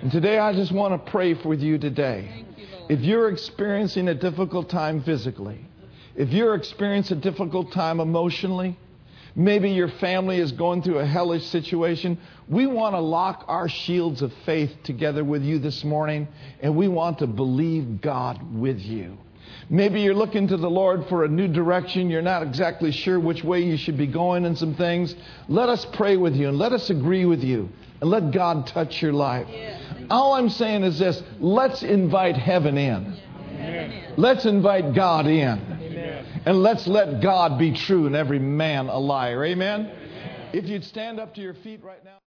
And 0.00 0.12
today 0.12 0.38
I 0.38 0.52
just 0.52 0.70
want 0.70 1.04
to 1.04 1.10
pray 1.10 1.34
with 1.34 1.60
you 1.60 1.78
today. 1.78 2.43
If 2.88 3.00
you're 3.00 3.30
experiencing 3.30 4.08
a 4.08 4.14
difficult 4.14 4.68
time 4.68 5.02
physically, 5.02 5.58
if 6.16 6.30
you're 6.30 6.54
experiencing 6.54 7.16
a 7.16 7.20
difficult 7.20 7.72
time 7.72 7.98
emotionally, 7.98 8.78
maybe 9.34 9.70
your 9.70 9.88
family 9.88 10.38
is 10.38 10.52
going 10.52 10.82
through 10.82 10.98
a 10.98 11.06
hellish 11.06 11.46
situation, 11.46 12.18
we 12.46 12.66
want 12.66 12.94
to 12.94 13.00
lock 13.00 13.46
our 13.48 13.70
shields 13.70 14.20
of 14.20 14.32
faith 14.44 14.70
together 14.82 15.24
with 15.24 15.42
you 15.42 15.58
this 15.58 15.82
morning, 15.82 16.28
and 16.60 16.76
we 16.76 16.86
want 16.88 17.20
to 17.20 17.26
believe 17.26 18.02
God 18.02 18.54
with 18.54 18.80
you. 18.80 19.16
Maybe 19.70 20.02
you're 20.02 20.14
looking 20.14 20.48
to 20.48 20.58
the 20.58 20.68
Lord 20.68 21.06
for 21.08 21.24
a 21.24 21.28
new 21.28 21.48
direction. 21.48 22.10
You're 22.10 22.20
not 22.20 22.42
exactly 22.42 22.92
sure 22.92 23.18
which 23.18 23.42
way 23.42 23.62
you 23.62 23.78
should 23.78 23.96
be 23.96 24.06
going 24.06 24.44
in 24.44 24.56
some 24.56 24.74
things. 24.74 25.14
Let 25.48 25.70
us 25.70 25.86
pray 25.94 26.18
with 26.18 26.34
you 26.34 26.48
and 26.48 26.58
let 26.58 26.72
us 26.72 26.90
agree 26.90 27.24
with 27.24 27.42
you 27.42 27.70
and 28.00 28.10
let 28.10 28.30
God 28.32 28.66
touch 28.66 29.00
your 29.02 29.12
life. 29.12 29.46
All 30.10 30.34
I'm 30.34 30.50
saying 30.50 30.84
is 30.84 30.98
this 30.98 31.22
let's 31.40 31.82
invite 31.82 32.36
heaven 32.36 32.76
in. 32.76 33.16
Let's 34.16 34.44
invite 34.44 34.94
God 34.94 35.26
in. 35.26 35.74
And 36.46 36.62
let's 36.62 36.86
let 36.86 37.22
God 37.22 37.58
be 37.58 37.72
true 37.72 38.06
and 38.06 38.14
every 38.14 38.38
man 38.38 38.88
a 38.88 38.98
liar. 38.98 39.44
Amen? 39.44 39.90
If 40.52 40.66
you'd 40.66 40.84
stand 40.84 41.18
up 41.18 41.34
to 41.34 41.40
your 41.40 41.54
feet 41.54 41.82
right 41.82 42.04
now. 42.04 42.18